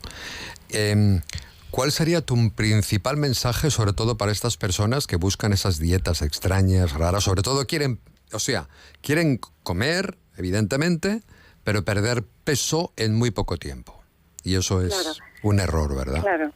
[0.70, 1.22] Em,
[1.70, 6.94] ¿Cuál sería tu principal mensaje, sobre todo para estas personas que buscan esas dietas extrañas,
[6.94, 7.26] raras?
[7.26, 8.00] Sobre todo quieren,
[8.32, 8.70] o sea,
[9.02, 11.22] quieren comer, evidentemente,
[11.66, 14.02] pero perder peso en muy poco tiempo.
[14.44, 14.96] Y eso es
[15.44, 16.22] un error, ¿verdad?
[16.22, 16.54] Claro,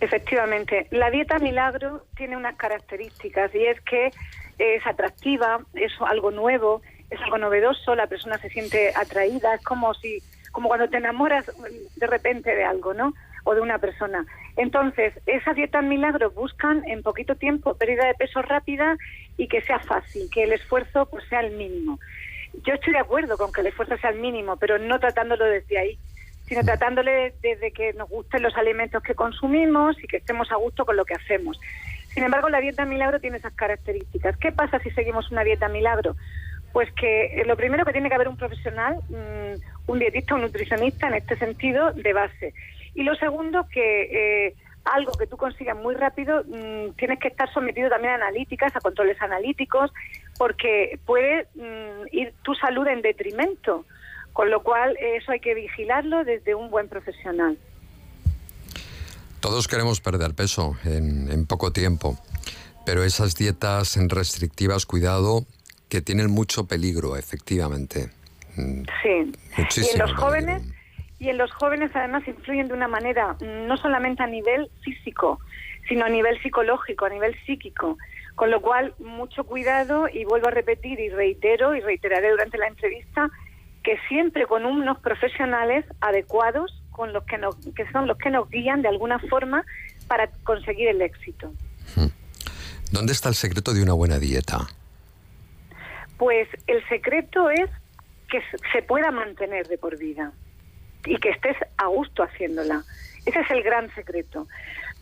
[0.00, 0.86] efectivamente.
[0.90, 4.10] La dieta milagro tiene unas características y es que
[4.58, 9.94] es atractiva, es algo nuevo, es algo novedoso, la persona se siente atraída, es como
[9.94, 10.22] si,
[10.52, 11.50] como cuando te enamoras
[11.96, 13.14] de repente de algo, ¿no?
[13.44, 14.26] O de una persona.
[14.56, 18.96] Entonces, esas dietas milagros buscan en poquito tiempo pérdida de peso rápida
[19.36, 21.98] y que sea fácil, que el esfuerzo pues sea el mínimo.
[22.64, 25.78] Yo estoy de acuerdo con que el esfuerzo sea el mínimo, pero no tratándolo desde
[25.78, 25.98] ahí,
[26.50, 30.84] sino tratándole desde que nos gusten los alimentos que consumimos y que estemos a gusto
[30.84, 31.60] con lo que hacemos.
[32.08, 34.36] Sin embargo, la dieta milagro tiene esas características.
[34.36, 36.16] ¿Qué pasa si seguimos una dieta milagro?
[36.72, 40.40] Pues que eh, lo primero que tiene que haber un profesional, mm, un dietista, un
[40.40, 42.52] nutricionista en este sentido de base.
[42.96, 47.48] Y lo segundo que eh, algo que tú consigas muy rápido, mm, tienes que estar
[47.52, 49.92] sometido también a analíticas, a controles analíticos,
[50.36, 53.84] porque puede mm, ir tu salud en detrimento.
[54.40, 57.58] Con lo cual, eso hay que vigilarlo desde un buen profesional.
[59.38, 62.16] Todos queremos perder peso en, en poco tiempo,
[62.86, 65.44] pero esas dietas restrictivas, cuidado,
[65.90, 68.08] que tienen mucho peligro, efectivamente.
[68.56, 69.32] Mm, sí.
[69.82, 70.62] y en los jóvenes
[71.18, 75.38] y en los jóvenes además influyen de una manera no solamente a nivel físico,
[75.86, 77.98] sino a nivel psicológico, a nivel psíquico.
[78.36, 82.68] Con lo cual, mucho cuidado y vuelvo a repetir y reitero y reiteraré durante la
[82.68, 83.30] entrevista
[83.82, 88.48] que siempre con unos profesionales adecuados, con los que, nos, que son los que nos
[88.50, 89.64] guían de alguna forma
[90.06, 91.52] para conseguir el éxito.
[91.96, 92.08] Hmm.
[92.92, 94.66] ¿Dónde está el secreto de una buena dieta?
[96.18, 97.70] Pues el secreto es
[98.28, 100.32] que se pueda mantener de por vida
[101.06, 102.82] y que estés a gusto haciéndola.
[103.24, 104.46] Ese es el gran secreto.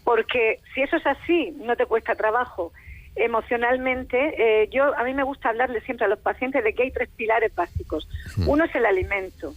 [0.05, 2.73] Porque si eso es así, no te cuesta trabajo.
[3.21, 6.93] Emocionalmente, eh, yo a mí me gusta hablarle siempre a los pacientes de que hay
[6.93, 8.09] tres pilares básicos.
[8.47, 9.55] Uno es el alimento,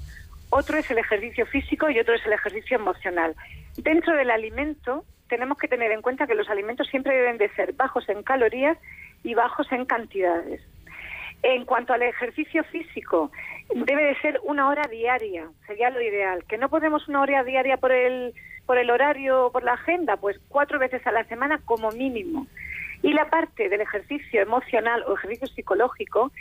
[0.50, 3.36] otro es el ejercicio físico y otro es el ejercicio emocional.
[3.78, 7.74] Dentro del alimento tenemos que tener en cuenta que los alimentos siempre deben de ser
[7.74, 8.80] bajos en calorías
[9.24, 10.62] y bajos en cantidades.
[11.44, 13.32] En cuanto al ejercicio físico,
[13.74, 16.44] debe de ser una hora diaria, sería lo ideal.
[16.46, 18.34] Que no podemos una hora diaria por el,
[18.66, 22.48] por el horario o por la agenda, pues cuatro veces a la semana como mínimo.
[23.04, 26.32] Y la parte del ejercicio emocional o ejercicio psicológico,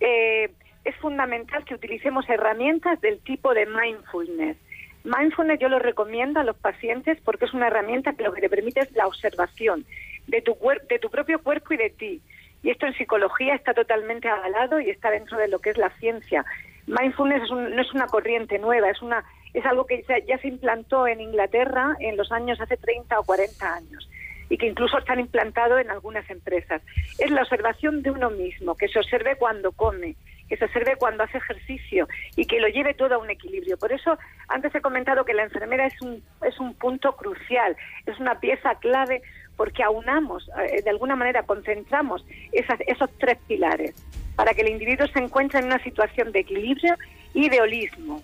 [0.00, 0.50] eh,
[0.84, 4.56] es fundamental que utilicemos herramientas del tipo de mindfulness.
[5.04, 8.48] Mindfulness yo lo recomiendo a los pacientes porque es una herramienta que lo que te
[8.48, 9.84] permite es la observación
[10.26, 10.56] de tu,
[10.88, 12.22] de tu propio cuerpo y de ti.
[12.62, 15.90] Y esto en psicología está totalmente avalado y está dentro de lo que es la
[15.98, 16.44] ciencia.
[16.86, 21.20] Mindfulness no es una corriente nueva, es, una, es algo que ya, se implantó en
[21.20, 24.08] Inglaterra en los años hace 30 o 40 años
[24.48, 26.82] y que incluso están implantado en algunas empresas.
[27.18, 30.16] Es la observación de uno mismo, que se observe cuando come,
[30.48, 33.76] que se observe cuando hace ejercicio y que lo lleve todo a un equilibrio.
[33.76, 34.18] Por eso,
[34.48, 37.76] antes he comentado que la enfermera es un, es un punto crucial,
[38.06, 39.22] es una pieza clave
[39.56, 43.94] porque aunamos, eh, de alguna manera concentramos esos tres pilares
[44.36, 46.94] para que el individuo se encuentre en una situación de equilibrio
[47.34, 48.22] y de holismo.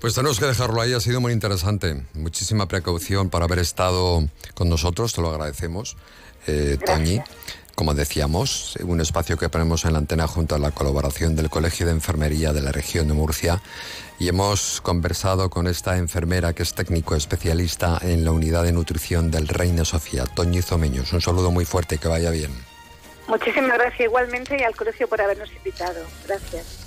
[0.00, 2.02] Pues tenemos que dejarlo ahí, ha sido muy interesante.
[2.14, 5.96] Muchísima precaución para haber estado con nosotros, te lo agradecemos,
[6.46, 7.20] eh, Toñi.
[7.74, 11.84] Como decíamos, un espacio que ponemos en la antena junto a la colaboración del Colegio
[11.84, 13.60] de Enfermería de la región de Murcia
[14.18, 19.30] y hemos conversado con esta enfermera que es técnico especialista en la unidad de nutrición
[19.30, 21.12] del Reina Sofía, Toñi Zomeños.
[21.12, 22.50] Un saludo muy fuerte, que vaya bien.
[23.28, 26.00] Muchísimas gracias igualmente y al colegio por habernos invitado.
[26.26, 26.86] Gracias.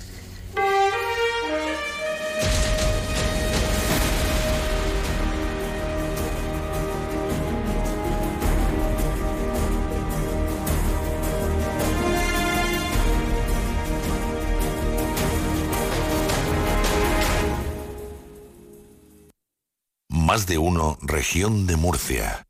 [20.30, 22.46] Más de uno, región de Murcia.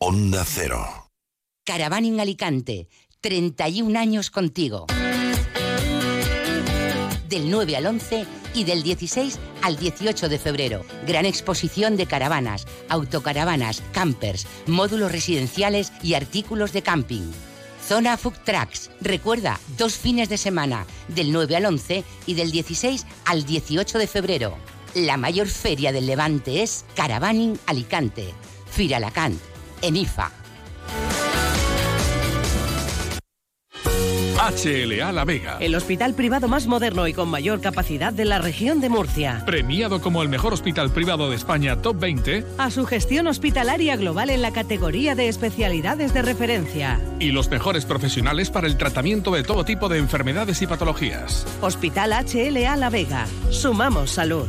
[0.00, 1.08] Onda Cero.
[1.64, 2.88] Caravaning Alicante,
[3.20, 4.86] 31 años contigo.
[7.28, 10.84] Del 9 al 11 y del 16 al 18 de febrero.
[11.06, 17.30] Gran exposición de caravanas, autocaravanas, campers, módulos residenciales y artículos de camping.
[17.86, 18.90] Zona Food Trucks.
[19.00, 24.06] Recuerda, dos fines de semana, del 9 al 11 y del 16 al 18 de
[24.08, 24.75] febrero.
[24.96, 28.32] La mayor feria del Levante es Caravaning Alicante.
[28.70, 29.38] Firalacant,
[29.82, 30.32] en IFA.
[34.36, 35.58] HLA La Vega.
[35.60, 39.42] El hospital privado más moderno y con mayor capacidad de la región de Murcia.
[39.44, 42.46] Premiado como el mejor hospital privado de España Top 20.
[42.56, 47.00] A su gestión hospitalaria global en la categoría de especialidades de referencia.
[47.20, 51.46] Y los mejores profesionales para el tratamiento de todo tipo de enfermedades y patologías.
[51.60, 53.26] Hospital HLA La Vega.
[53.50, 54.46] Sumamos salud.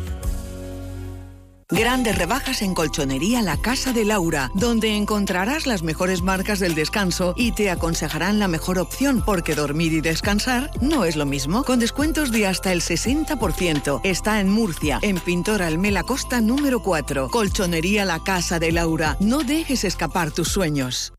[1.69, 7.33] Grandes rebajas en Colchonería La Casa de Laura, donde encontrarás las mejores marcas del descanso
[7.35, 11.65] y te aconsejarán la mejor opción, porque dormir y descansar no es lo mismo.
[11.65, 13.99] Con descuentos de hasta el 60%.
[14.05, 17.27] Está en Murcia, en Pintor Almela Costa número 4.
[17.31, 19.17] Colchonería La Casa de Laura.
[19.19, 21.11] No dejes escapar tus sueños.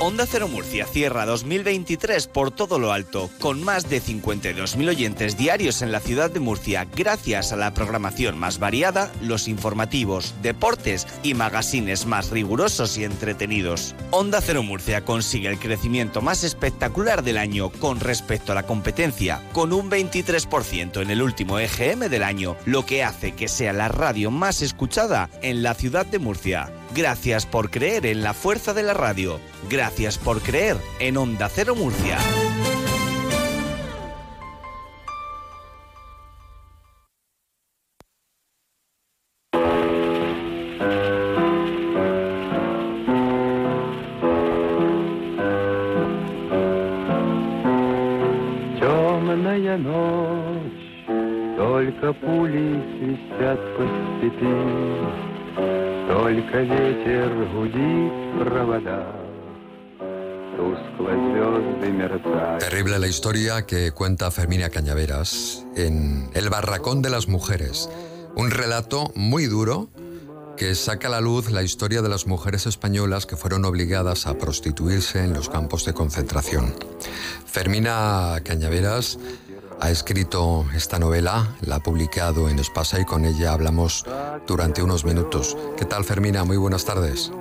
[0.00, 5.82] Onda Cero Murcia cierra 2023 por todo lo alto, con más de 52.000 oyentes diarios
[5.82, 11.34] en la ciudad de Murcia, gracias a la programación más variada, los informativos, deportes y
[11.34, 13.96] magazines más rigurosos y entretenidos.
[14.12, 19.42] Onda Cero Murcia consigue el crecimiento más espectacular del año con respecto a la competencia,
[19.52, 23.88] con un 23% en el último EGM del año, lo que hace que sea la
[23.88, 26.70] radio más escuchada en la ciudad de Murcia.
[26.98, 29.38] Gracias por creer en la fuerza de la radio.
[29.70, 32.18] Gracias por creer en Onda Cero Murcia.
[63.18, 67.90] Historia que cuenta Fermina Cañaveras en El Barracón de las Mujeres.
[68.36, 69.88] Un relato muy duro
[70.56, 74.38] que saca a la luz la historia de las mujeres españolas que fueron obligadas a
[74.38, 76.72] prostituirse en los campos de concentración.
[77.44, 79.18] Fermina Cañaveras
[79.80, 84.06] ha escrito esta novela, la ha publicado en Espasa y con ella hablamos
[84.46, 85.56] durante unos minutos.
[85.76, 86.44] ¿Qué tal Fermina?
[86.44, 87.32] Muy buenas tardes.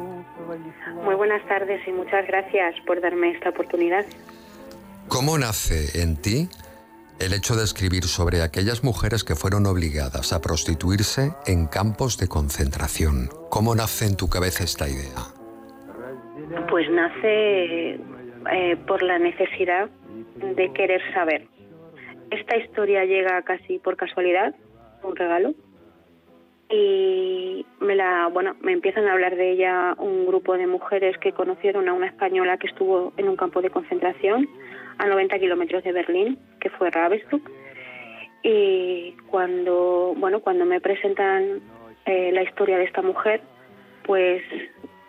[1.03, 4.07] Muy buenas tardes y muchas gracias por darme esta oportunidad.
[5.09, 6.49] ¿Cómo nace en ti
[7.19, 12.27] el hecho de escribir sobre aquellas mujeres que fueron obligadas a prostituirse en campos de
[12.27, 13.29] concentración?
[13.49, 15.31] ¿Cómo nace en tu cabeza esta idea?
[16.69, 17.93] Pues nace
[18.51, 19.89] eh, por la necesidad
[20.35, 21.47] de querer saber.
[22.29, 24.53] Esta historia llega casi por casualidad,
[25.03, 25.53] un regalo,
[26.69, 31.31] y me la, bueno, me empiezan a hablar de ella un grupo de mujeres que
[31.31, 34.49] conocieron a una española que estuvo en un campo de concentración
[34.97, 37.49] a 90 kilómetros de Berlín, que fue Ravensbrück.
[38.43, 41.61] Y cuando, bueno, cuando me presentan
[42.05, 43.41] eh, la historia de esta mujer,
[44.03, 44.41] pues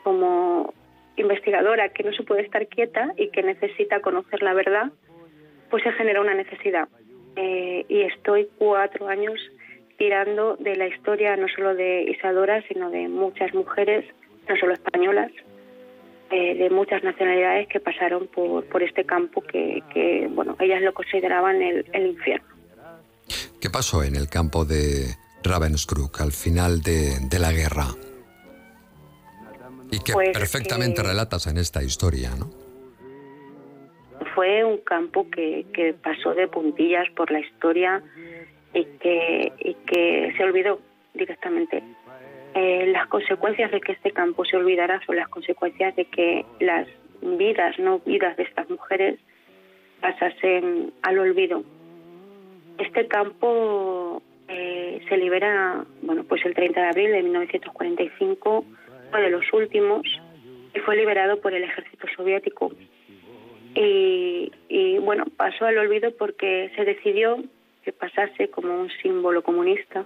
[0.02, 0.74] como
[1.16, 4.90] investigadora que no se puede estar quieta y que necesita conocer la verdad,
[5.70, 6.88] pues se genera una necesidad.
[7.36, 9.38] Eh, y estoy cuatro años
[9.96, 14.04] tirando de la historia no solo de Isadora, sino de muchas mujeres,
[14.48, 15.30] no solo españolas,
[16.30, 20.92] eh, de muchas nacionalidades que pasaron por, por este campo que, que, bueno, ellas lo
[20.92, 22.46] consideraban el, el infierno.
[23.60, 27.86] ¿Qué pasó en el campo de Ravensbrück al final de, de la guerra?
[29.90, 32.50] Y que Pues, perfectamente eh, relatas en esta historia, ¿no?
[34.34, 38.02] Fue un campo que, que pasó de puntillas por la historia
[38.74, 40.80] y que, y que se olvidó
[41.14, 41.82] directamente.
[42.60, 46.88] Eh, las consecuencias de que este campo se olvidara son las consecuencias de que las
[47.22, 49.20] vidas, no vidas de estas mujeres,
[50.00, 51.62] pasasen al olvido.
[52.78, 58.64] Este campo eh, se libera, bueno, pues el 30 de abril de 1945,
[59.12, 60.02] fue de los últimos
[60.74, 62.72] y fue liberado por el ejército soviético.
[63.76, 67.40] Y, y bueno, pasó al olvido porque se decidió
[67.84, 70.04] que pasase como un símbolo comunista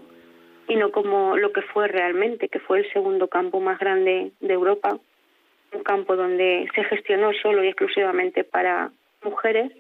[0.73, 4.55] y no como lo que fue realmente, que fue el segundo campo más grande de
[4.55, 4.99] Europa,
[5.75, 8.91] un campo donde se gestionó solo y exclusivamente para
[9.23, 9.71] mujeres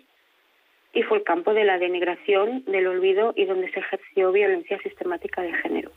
[0.92, 5.40] y fue el campo de la denigración, del olvido y donde se ejerció violencia sistemática
[5.40, 5.90] de género.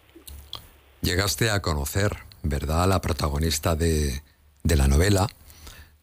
[1.01, 2.11] Llegaste a conocer,
[2.43, 4.21] ¿verdad?, a la protagonista de,
[4.63, 5.27] de la novela.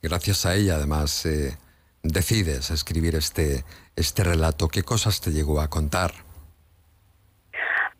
[0.03, 1.57] Gracias a ella, además, eh,
[2.03, 3.64] decides escribir este,
[3.97, 4.68] este relato.
[4.68, 6.12] ¿Qué cosas te llegó a contar?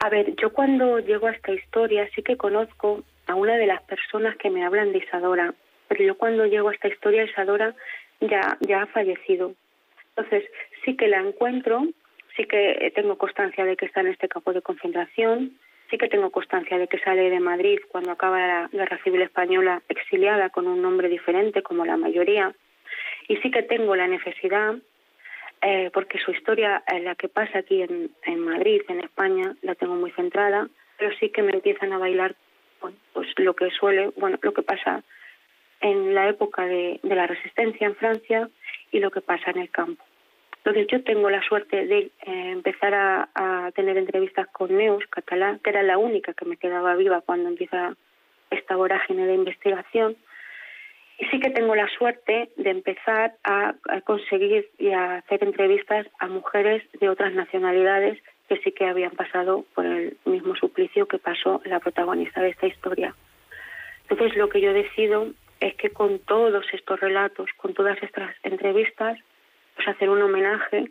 [0.05, 3.81] A ver, yo cuando llego a esta historia sí que conozco a una de las
[3.85, 5.55] personas que me hablan de Isadora,
[5.87, 7.73] pero yo cuando llego a esta historia Isadora
[8.21, 9.55] ya, ya ha fallecido.
[10.09, 10.51] Entonces
[10.85, 11.87] sí que la encuentro,
[12.37, 15.57] sí que tengo constancia de que está en este campo de concentración,
[15.89, 19.83] sí que tengo constancia de que sale de Madrid cuando acaba la Guerra Civil Española
[19.89, 22.53] exiliada con un nombre diferente como la mayoría,
[23.29, 24.75] y sí que tengo la necesidad
[25.63, 29.75] eh, porque su historia, eh, la que pasa aquí en, en Madrid, en España, la
[29.75, 32.35] tengo muy centrada, pero sí que me empiezan a bailar
[33.13, 35.03] pues lo que suele, bueno, lo que pasa
[35.81, 38.49] en la época de, de la resistencia en Francia
[38.91, 40.05] y lo que pasa en el campo.
[40.59, 45.59] Entonces yo tengo la suerte de eh, empezar a, a tener entrevistas con Neus Catalá,
[45.62, 47.97] que era la única que me quedaba viva cuando empieza
[48.51, 50.16] esta vorágine de investigación.
[51.18, 53.74] Y sí que tengo la suerte de empezar a,
[54.05, 59.64] conseguir y a hacer entrevistas a mujeres de otras nacionalidades que sí que habían pasado
[59.74, 63.14] por el mismo suplicio que pasó la protagonista de esta historia.
[64.09, 65.28] Entonces lo que yo decido
[65.60, 69.18] es que con todos estos relatos, con todas estas entrevistas,
[69.76, 70.90] pues hacer un homenaje,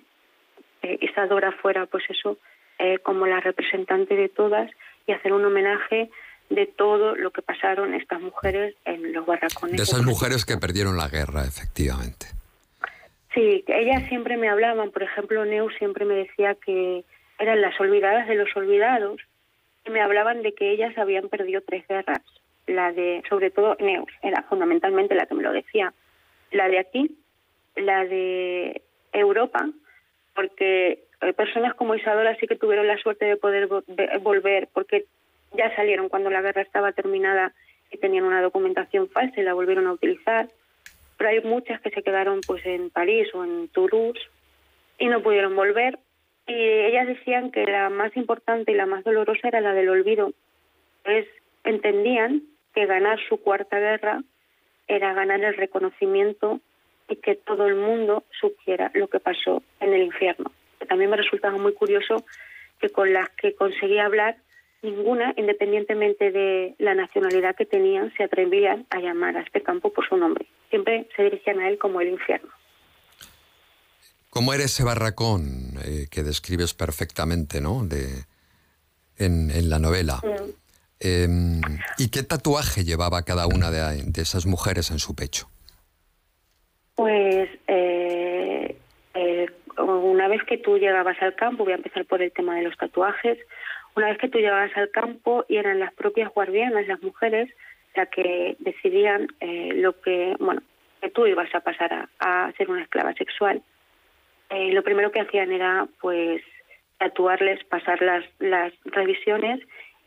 [0.81, 2.38] eh, Isadora fuera pues eso,
[2.80, 4.72] eh, como la representante de todas
[5.06, 6.10] y hacer un homenaje
[6.52, 9.78] de todo lo que pasaron estas mujeres en los barracones.
[9.78, 12.28] De esas mujeres que perdieron la guerra, efectivamente.
[13.34, 17.06] Sí, ellas siempre me hablaban, por ejemplo, Neu siempre me decía que
[17.40, 19.22] eran las olvidadas de los olvidados
[19.86, 22.22] y me hablaban de que ellas habían perdido tres guerras.
[22.68, 25.94] La de, sobre todo Neus, era fundamentalmente la que me lo decía.
[26.52, 27.18] La de aquí,
[27.78, 28.82] la de
[29.14, 29.69] Europa,
[30.36, 33.69] porque eh, personas como Isadora sí que tuvieron la suerte de poder
[34.22, 35.06] volver, porque
[35.53, 37.53] ya salieron cuando la guerra estaba terminada
[37.91, 40.49] y tenían una documentación falsa y la volvieron a utilizar.
[41.18, 44.22] Pero hay muchas que se quedaron pues en París o en Toulouse
[44.98, 45.99] y no pudieron volver.
[46.48, 50.34] Y ellas decían que la más importante y la más dolorosa era la del olvido.
[51.03, 51.28] Pues
[51.64, 54.23] entendían que ganar su cuarta guerra
[54.88, 56.60] era ganar el reconocimiento
[57.10, 60.52] y que todo el mundo supiera lo que pasó en el infierno.
[60.88, 62.26] También me resultaba muy curioso
[62.80, 64.38] que con las que conseguía hablar
[64.82, 70.08] ninguna, independientemente de la nacionalidad que tenían, se atrevían a llamar a este campo por
[70.08, 70.48] su nombre.
[70.70, 72.49] Siempre se dirigían a él como el infierno.
[74.30, 77.84] ¿Cómo era ese barracón eh, que describes perfectamente ¿no?
[77.84, 78.08] de,
[79.18, 80.22] en, la novela?
[80.99, 81.60] Em,
[81.98, 85.49] ¿Y qué tatuaje llevaba cada una de, esas mujeres en su pecho?
[86.95, 88.78] Pues eh,
[89.16, 89.48] eh,
[89.78, 92.78] una vez que tú llegabas al campo, voy a empezar por el tema de los
[92.78, 93.38] tatuajes,
[93.96, 97.50] una vez que tú llegabas al campo y eran las propias guardianas, las mujeres,
[97.96, 100.62] las que decidían eh, lo que, bueno,
[101.02, 103.62] que tú ibas a pasar a, ser una esclava sexual,
[104.50, 106.42] eh, lo primero que hacían era, pues,
[106.98, 109.60] tatuarles, pasar las, revisiones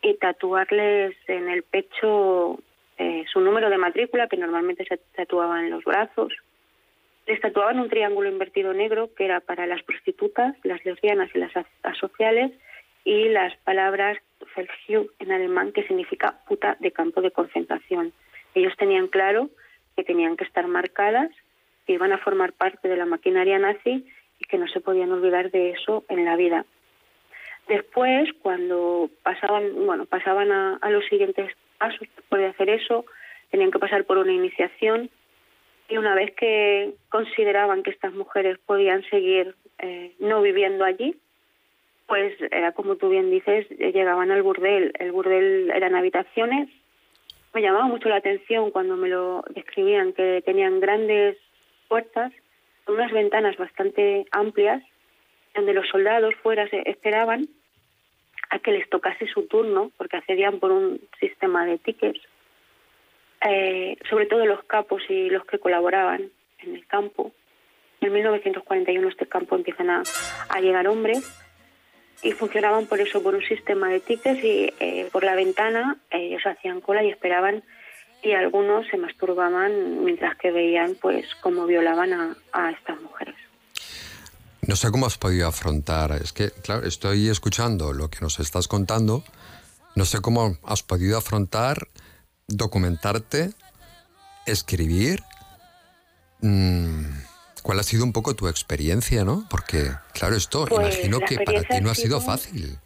[0.03, 2.61] y tatuarles en el pecho
[2.99, 6.33] eh, su número de matrícula, que normalmente se tatuaba en los brazos.
[7.27, 11.53] Les tatuaban un triángulo invertido negro, que era para las prostitutas, las lesbianas y las
[11.83, 12.53] asociales,
[13.05, 14.19] y las palabras
[14.55, 18.13] Feldhue en alemán, que significa puta de campo de concentración.
[18.55, 19.51] Ellos tenían claro
[19.97, 21.31] que tenían que estar marcadas,
[21.87, 24.07] que iban a formar parte de la maquinaria nazi
[24.39, 26.65] y que no se podían olvidar de eso en la vida.
[27.69, 33.05] Después, cuando pasaban, bueno, pasaban a, los siguientes pasos después de hacer eso,
[33.51, 35.11] tenían que pasar por una iniciación
[35.89, 41.17] y una vez que consideraban que estas mujeres podían seguir eh, no viviendo allí,
[42.07, 44.93] pues era como tú bien dices, llegaban al burdel.
[44.99, 46.69] El burdel eran habitaciones.
[47.55, 51.39] Me llamaba mucho la atención cuando me lo describían, que tenían grandes
[51.89, 52.33] puertas,
[52.87, 54.83] unas ventanas bastante amplias,
[55.55, 57.47] donde los soldados fuera se esperaban
[58.51, 62.21] a que les tocase su turno, porque accedían por un sistema de tickets.
[63.49, 67.33] Eh, sobre todo los capos y los que colaboraban en el campo.
[68.01, 71.44] En 1941 este campo empiezan a llegar hombres
[72.25, 76.43] y funcionaban por eso, por un sistema de tickets y eh, por la ventana ellos
[76.47, 77.63] hacían cola y esperaban
[78.23, 83.35] y algunos se masturbaban mientras que veían pues cómo violaban a, a estas mujeres.
[84.67, 88.67] No sé cómo has podido afrontar, es que, claro, estoy escuchando lo que nos estás
[88.67, 89.23] contando,
[89.95, 91.89] no sé cómo has podido afrontar,
[92.49, 93.51] documentarte,
[94.47, 95.23] escribir.
[96.41, 97.05] Mmm,
[97.65, 99.47] ¿Cuál ha sido un poco tu experiencia, no?
[99.49, 102.77] Porque, claro, esto pues, imagino que para ti no ha sido, fácil.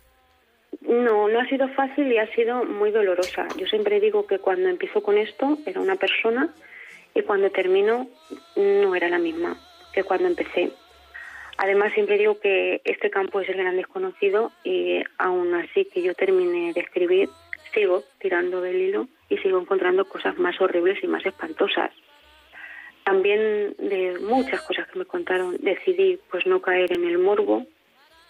[0.83, 3.49] No, no ha sido fácil y ha sido muy dolorosa.
[3.57, 6.55] Yo siempre digo que cuando empiezo con esto era una persona
[7.13, 8.07] y cuando termino
[8.55, 9.57] no era la misma
[9.93, 10.71] que cuando empecé.
[11.57, 16.15] Además, siempre digo que este campo es el gran desconocido y aún así que yo
[16.15, 17.29] termine de escribir,
[17.75, 21.91] sigo tirando del hilo y sigo encontrando cosas más horribles y más espantosas.
[23.09, 27.67] También de muchas cosas que me contaron decidí pues no caer en el morbo,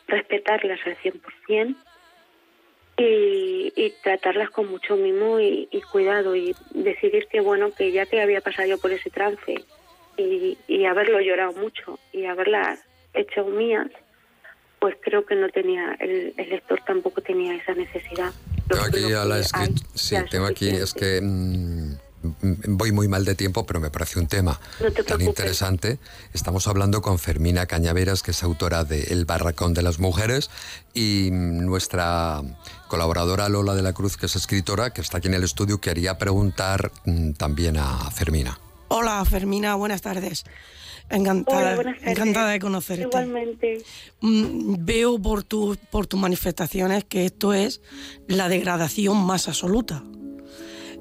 [0.07, 1.75] respetarlas al 100%
[2.97, 8.23] y, y tratarlas con mucho mimo y, cuidado y decidir que bueno, que ya que
[8.23, 9.65] había pasado yo por ese trance
[10.17, 12.79] y, y haberlo llorado mucho y haberlas
[13.15, 13.89] hecho mías,
[14.79, 18.31] pues creo que no tenía, el, lector tampoco tenía esa necesidad.
[18.69, 21.21] Tengo aquí a la sí, tengo aquí, es que...
[22.23, 24.61] voy muy mal de tiempo, pero me parece un tema
[25.07, 25.99] tan interesante.
[26.33, 30.51] Estamos hablando con Fermina Cañaveras, que es autora de El Barracón de las Mujeres,
[30.95, 32.43] y nuestra
[32.89, 36.19] colaboradora Lola de la Cruz, que es escritora, que está aquí en el estudio, quería
[36.19, 38.59] preguntar mm, también a Fermina.
[38.89, 40.45] Hola, Fermina, buenas tardes.
[41.11, 43.05] Encantada, encantada de conocerte.
[43.05, 43.83] Igualmente.
[44.21, 47.81] Mm, veo por, por tus manifestaciones que esto es
[48.27, 50.03] la degradación más absoluta.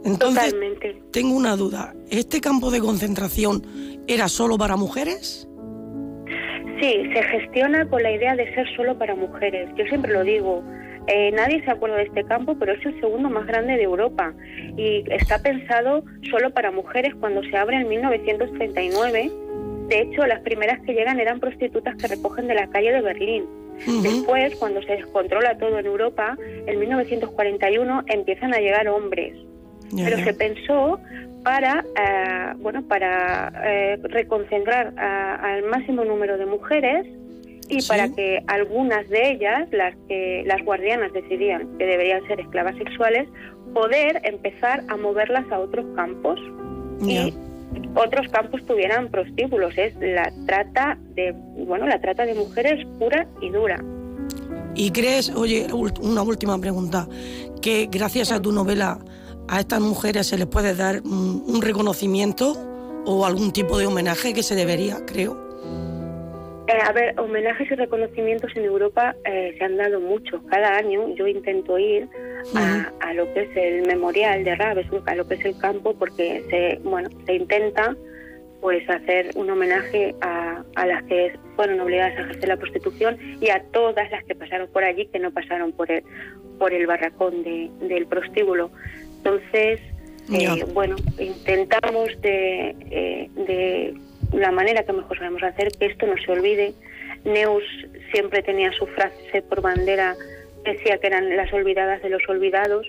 [0.05, 0.55] Entonces,
[1.11, 1.93] tengo una duda.
[2.09, 3.63] ¿Este campo de concentración
[4.07, 5.47] era solo para mujeres?
[6.79, 9.69] Sí, se gestiona con la idea de ser solo para mujeres.
[9.75, 10.63] Yo siempre lo digo.
[11.07, 14.33] Eh, nadie se acuerda de este campo, pero es el segundo más grande de Europa
[14.75, 19.31] y está pensado solo para mujeres cuando se abre en 1939.
[19.87, 23.45] De hecho, las primeras que llegan eran prostitutas que recogen de la calle de Berlín.
[24.01, 29.33] Después, cuando se descontrola todo en Europa, en 1941 empiezan a llegar hombres.
[30.03, 30.99] Pero se pensó
[31.43, 37.05] para, eh, bueno, para eh, reconcentrar al máximo número de mujeres
[37.69, 42.75] y para que algunas de ellas, las que las guardianas decidían que deberían ser esclavas
[42.77, 43.27] sexuales,
[43.73, 46.39] poder empezar a moverlas a otros campos
[47.01, 47.33] y
[47.95, 49.77] otros campos tuvieran prostíbulos.
[49.77, 51.33] Es la trata de,
[51.65, 53.83] bueno, la trata de mujeres pura y dura.
[54.75, 55.67] ¿Y crees, oye,
[56.01, 57.07] una última pregunta,
[57.61, 58.99] que gracias a tu novela
[59.47, 62.53] a estas mujeres se les puede dar un reconocimiento
[63.05, 65.47] o algún tipo de homenaje que se debería, creo?
[66.67, 70.41] Eh, a ver, homenajes y reconocimientos en Europa eh, se han dado muchos.
[70.49, 72.09] Cada año yo intento ir
[72.53, 76.43] a, lo que es el memorial de Raves, a lo que es el campo, porque
[76.49, 77.95] se, bueno, se intenta
[78.59, 83.63] pues hacer un homenaje a, las que fueron obligadas a ejercer la prostitución y a
[83.71, 86.03] todas las que pasaron por allí que no pasaron por el,
[86.59, 88.71] por el barracón del prostíbulo.
[89.27, 89.81] Entonces,
[90.31, 92.73] eh, bueno, intentamos de,
[93.35, 93.93] de
[94.31, 96.73] la manera que mejor sabemos hacer, que esto no se olvide.
[97.25, 97.63] Neus
[98.13, 100.15] siempre tenía su frase por bandera,
[100.63, 102.87] decía que eran las olvidadas de los olvidados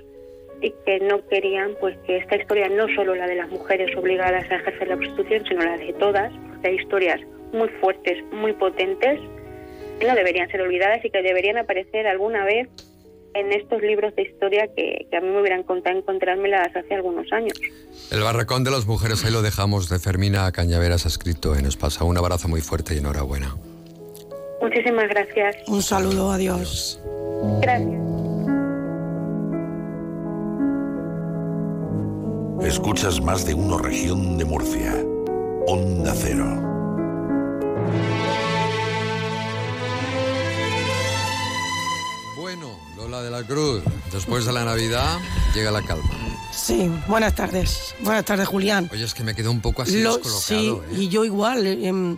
[0.61, 4.49] y que no querían pues que esta historia no solo la de las mujeres obligadas
[4.49, 7.21] a ejercer la prostitución, sino la de todas, porque hay historias
[7.53, 9.19] muy fuertes, muy potentes,
[9.99, 12.69] que no deberían ser olvidadas y que deberían aparecer alguna vez
[13.35, 17.59] en estos libros de historia que, a mí me hubieran contado encontrármelas hace algunos años.
[18.11, 22.05] El barracón de las mujeres, ahí lo dejamos, de Fermina Cañaveras, escrito en Espasa.
[22.05, 23.57] Un abrazo muy fuerte y enhorabuena.
[24.61, 25.57] Muchísimas gracias.
[25.69, 27.01] Un saludo, adiós.
[27.61, 28.09] Gracias.
[32.63, 34.93] Escuchas más de uno región de Murcia.
[35.67, 36.69] Onda Cero.
[43.41, 43.83] La Cruz.
[44.13, 45.19] Después de la Navidad
[45.55, 46.11] llega la calma.
[46.53, 47.95] Sí, buenas tardes.
[48.01, 48.89] Buenas tardes, Julián.
[48.93, 50.41] Oye, es que me quedo un poco así descolocado.
[50.41, 51.03] Sí, ¿eh?
[51.03, 51.67] y yo igual.
[51.67, 52.17] Em,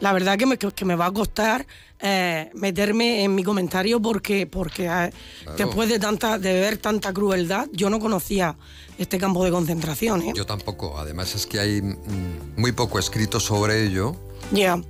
[0.00, 1.66] la verdad que me, que me va a costar
[2.00, 5.12] eh, meterme en mi comentario porque, porque eh,
[5.56, 8.56] después de, tanta, de ver tanta crueldad, yo no conocía
[8.98, 10.32] este campo de concentración.
[10.34, 10.98] Yo tampoco.
[10.98, 14.16] Además es que hay mm, muy poco escrito sobre ello.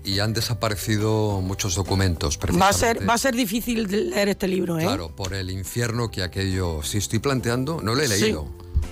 [0.05, 2.39] Y han desaparecido muchos documentos.
[2.61, 4.83] Va a ser, va a ser difícil leer este libro, ¿eh?
[4.83, 6.83] Claro, por el infierno que aquello.
[6.83, 8.49] Si estoy planteando, no lo he leído,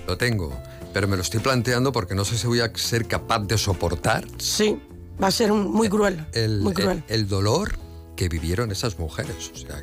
[0.07, 0.57] lo tengo,
[0.93, 4.25] pero me lo estoy planteando porque no sé si voy a ser capaz de soportar.
[4.39, 4.79] Sí,
[5.23, 6.25] va a ser muy cruel.
[6.33, 7.03] El, muy cruel.
[7.09, 7.77] El, dolor
[8.17, 9.51] que vivieron esas mujeres.
[9.53, 9.81] O sea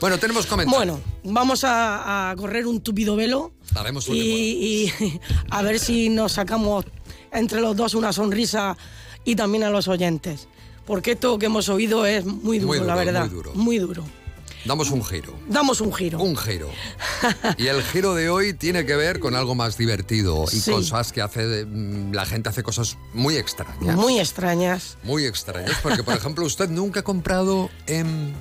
[0.00, 0.98] Bueno, tenemos comentarios.
[0.98, 3.52] Bueno, vamos a, correr un tupido velo.
[3.74, 4.92] Haremos un y, y
[5.50, 6.86] a ver si nos sacamos
[7.30, 8.76] entre los dos una sonrisa
[9.24, 10.48] y también a los oyentes.
[10.86, 13.26] Porque esto que hemos oído es muy duro, la verdad.
[13.26, 13.54] Muy duro.
[13.54, 14.04] Muy duro.
[14.64, 15.34] Damos un giro.
[15.48, 16.18] Damos un giro.
[16.18, 16.68] Un giro.
[17.58, 21.22] y el giro de hoy tiene que ver con algo más divertido y cosas que
[21.22, 21.64] hace.
[21.64, 23.96] Mm, la gente hace cosas muy extrañas.
[23.96, 24.98] Muy extrañas.
[25.04, 25.78] Muy extrañas.
[25.82, 28.34] Porque, por ejemplo, usted nunca ha comprado en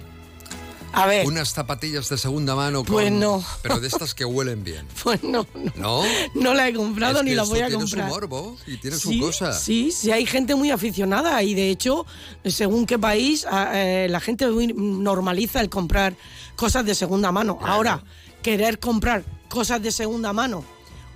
[0.93, 1.26] a ver.
[1.27, 2.84] Unas zapatillas de segunda mano.
[2.84, 3.43] pues no.
[3.61, 4.88] Pero de estas que huelen bien.
[5.03, 5.47] Pues no.
[5.76, 6.03] ¿No?
[6.34, 9.53] No, la he comprado ni la voy a tiene Su morbo y tiene su cosa.
[9.53, 12.05] Sí, sí, hay gente muy aficionada y de hecho,
[12.43, 16.15] según qué país, eh, la gente normaliza el comprar
[16.55, 17.59] cosas de segunda mano.
[17.61, 18.03] Ahora,
[18.41, 20.64] querer comprar cosas de segunda mano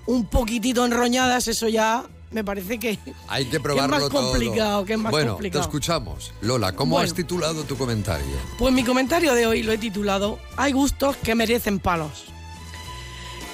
[0.06, 2.98] un poquitito enroñadas, eso ya me parece que,
[3.28, 5.62] Hay que probarlo es más complicado, que es más bueno, complicado.
[5.62, 6.34] te escuchamos.
[6.42, 8.36] Lola, ¿cómo has titulado tu comentario?
[8.58, 12.26] Pues mi comentario de hoy lo he titulado Hay gustos que merecen palos.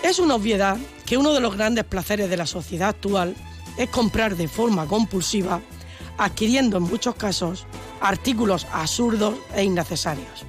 [0.03, 3.35] Es una obviedad que uno de los grandes placeres de la sociedad actual
[3.77, 5.59] es comprar de forma compulsiva,
[6.17, 7.65] adquiriendo en muchos casos
[7.99, 10.45] artículos absurdos e innecesarios.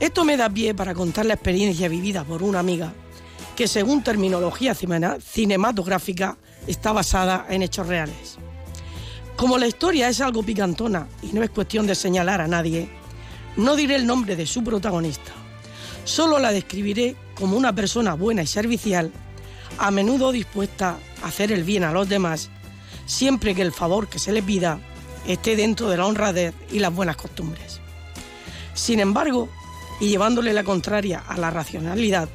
[0.00, 2.92] Esto me da pie para contar la experiencia vivida por una amiga
[3.54, 8.38] que según terminología cinematográfica está basada en hechos reales.
[9.36, 12.88] Como la historia es algo picantona y no es cuestión de señalar a nadie,
[13.56, 15.32] no diré el nombre de su protagonista.
[16.04, 19.12] Solo la describiré como una persona buena y servicial,
[19.78, 22.50] a menudo dispuesta a hacer el bien a los demás,
[23.06, 24.78] siempre que el favor que se le pida
[25.26, 27.80] esté dentro de la honradez y las buenas costumbres.
[28.74, 29.48] Sin embargo,
[30.00, 32.28] y llevándole la contraria a la racionalidad,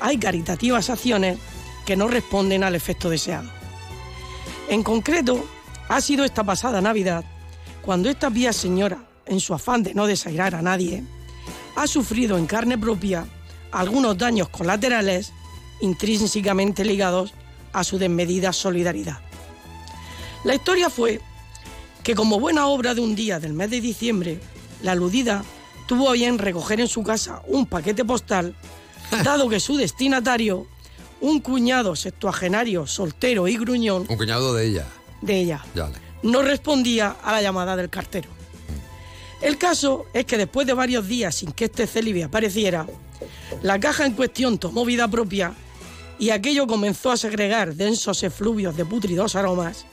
[0.00, 1.38] hay caritativas acciones
[1.84, 3.48] que no responden al efecto deseado.
[4.68, 5.44] En concreto,
[5.88, 7.24] ha sido esta pasada Navidad
[7.82, 11.04] cuando esta vía señora, en su afán de no desairar a nadie,
[11.76, 13.26] ha sufrido en carne propia
[13.72, 15.32] algunos daños colaterales
[15.80, 17.34] intrínsecamente ligados
[17.72, 19.18] a su desmedida solidaridad.
[20.44, 21.20] La historia fue
[22.02, 24.40] que como buena obra de un día del mes de diciembre,
[24.82, 25.44] la aludida
[25.86, 28.54] tuvo a bien recoger en su casa un paquete postal,
[29.24, 30.66] dado que su destinatario,
[31.24, 34.86] un cuñado septuagenario, soltero y gruñón, Un cuñado de ella.
[35.22, 35.64] de ella,
[36.22, 38.28] no respondía a la llamada del cartero.
[39.40, 42.86] El caso es que después de varios días sin que este célibe apareciera,
[43.62, 45.54] la caja en cuestión tomó vida propia
[46.18, 49.86] y aquello comenzó a segregar densos efluvios de pútridos aromas.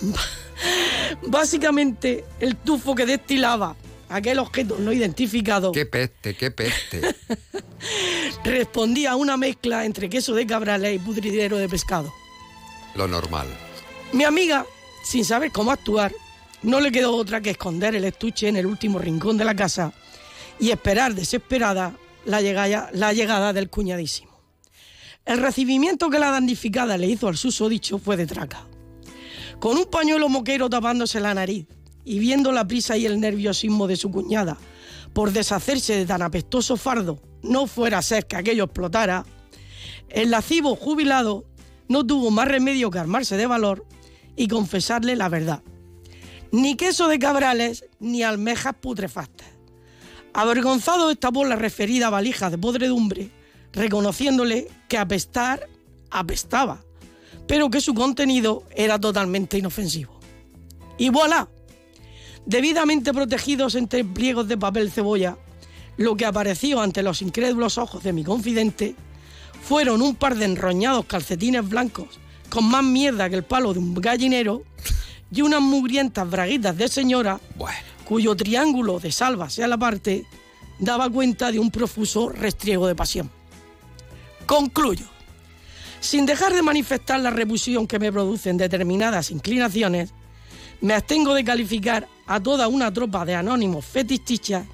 [1.28, 3.76] Básicamente, el tufo que destilaba
[4.12, 7.00] aquel objeto no identificado Qué peste, qué peste.
[8.44, 12.12] respondía a una mezcla entre queso de cabrales y pudridero de pescado.
[12.94, 13.46] Lo normal.
[14.12, 14.66] Mi amiga,
[15.04, 16.12] sin saber cómo actuar,
[16.62, 19.92] no le quedó otra que esconder el estuche en el último rincón de la casa
[20.60, 24.32] y esperar desesperada la llegada, la llegada del cuñadísimo.
[25.24, 28.66] El recibimiento que la damnificada le hizo al susodicho fue de traca.
[29.60, 31.66] Con un pañuelo moquero tapándose la nariz
[32.04, 34.56] y viendo la prisa y el nerviosismo de su cuñada
[35.12, 39.24] por deshacerse de tan apestoso fardo, no fuera a ser que aquello explotara,
[40.08, 41.44] el lascivo jubilado
[41.88, 43.86] no tuvo más remedio que armarse de valor
[44.36, 45.62] y confesarle la verdad.
[46.50, 49.48] Ni queso de cabrales ni almejas putrefactas.
[50.34, 53.30] Avergonzado destapó la referida valija de podredumbre,
[53.72, 55.68] reconociéndole que apestar
[56.10, 56.84] apestaba,
[57.46, 60.18] pero que su contenido era totalmente inofensivo.
[60.98, 61.48] Y voilà,
[62.46, 65.36] debidamente protegidos entre pliegos de papel cebolla,
[65.96, 68.94] lo que apareció ante los incrédulos ojos de mi confidente
[69.62, 73.94] fueron un par de enroñados calcetines blancos con más mierda que el palo de un
[73.94, 74.62] gallinero
[75.30, 77.40] y unas mugrientas braguitas de señora
[78.04, 80.26] cuyo triángulo de salva sea la parte
[80.78, 83.30] daba cuenta de un profuso restriego de pasión.
[84.46, 85.06] Concluyo.
[86.00, 90.12] Sin dejar de manifestar la repulsión que me producen determinadas inclinaciones,
[90.82, 94.66] me abstengo de calificar a toda una tropa de anónimos fetichistas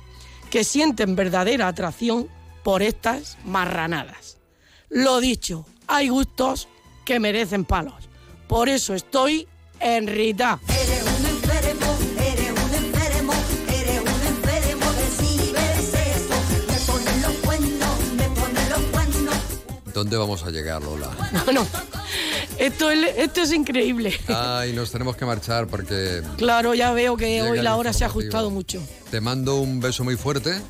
[0.51, 2.29] que sienten verdadera atracción
[2.65, 4.39] por estas marranadas.
[4.89, 6.67] Lo dicho, hay gustos
[7.05, 8.09] que merecen palos.
[8.49, 9.47] Por eso estoy
[9.81, 10.59] en Rita.
[10.67, 13.33] Eres un enfermo, eres un enfermo,
[13.69, 16.35] eres un enfermo de cibersexo.
[16.69, 19.37] Me ponen los cuernos, me ponen los cuernos.
[19.93, 21.11] ¿Dónde vamos a llegar, Lola?
[21.33, 21.67] No, no.
[22.59, 24.13] Esto es, esto es increíble.
[24.29, 28.09] Ay, nos tenemos que marchar porque Claro, ya veo que hoy la hora se ha
[28.09, 28.83] ajustado mucho.
[29.11, 30.61] te mando un beso muy fuerte.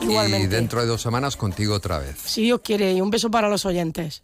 [0.00, 0.46] Igualmente.
[0.46, 2.16] Y dentro de dos semanas contigo otra vez.
[2.24, 4.22] Si Dios quiere, y un beso para los oyentes.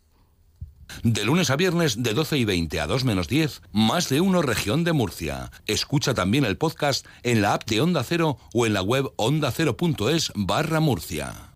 [1.02, 4.42] De lunes a viernes de 12 y 20 a 2 menos 10, más de uno
[4.42, 5.50] región de Murcia.
[5.66, 10.30] Escucha también el podcast en la app de Onda Cero o en la web ondacero.es
[10.36, 11.52] barra Murcia.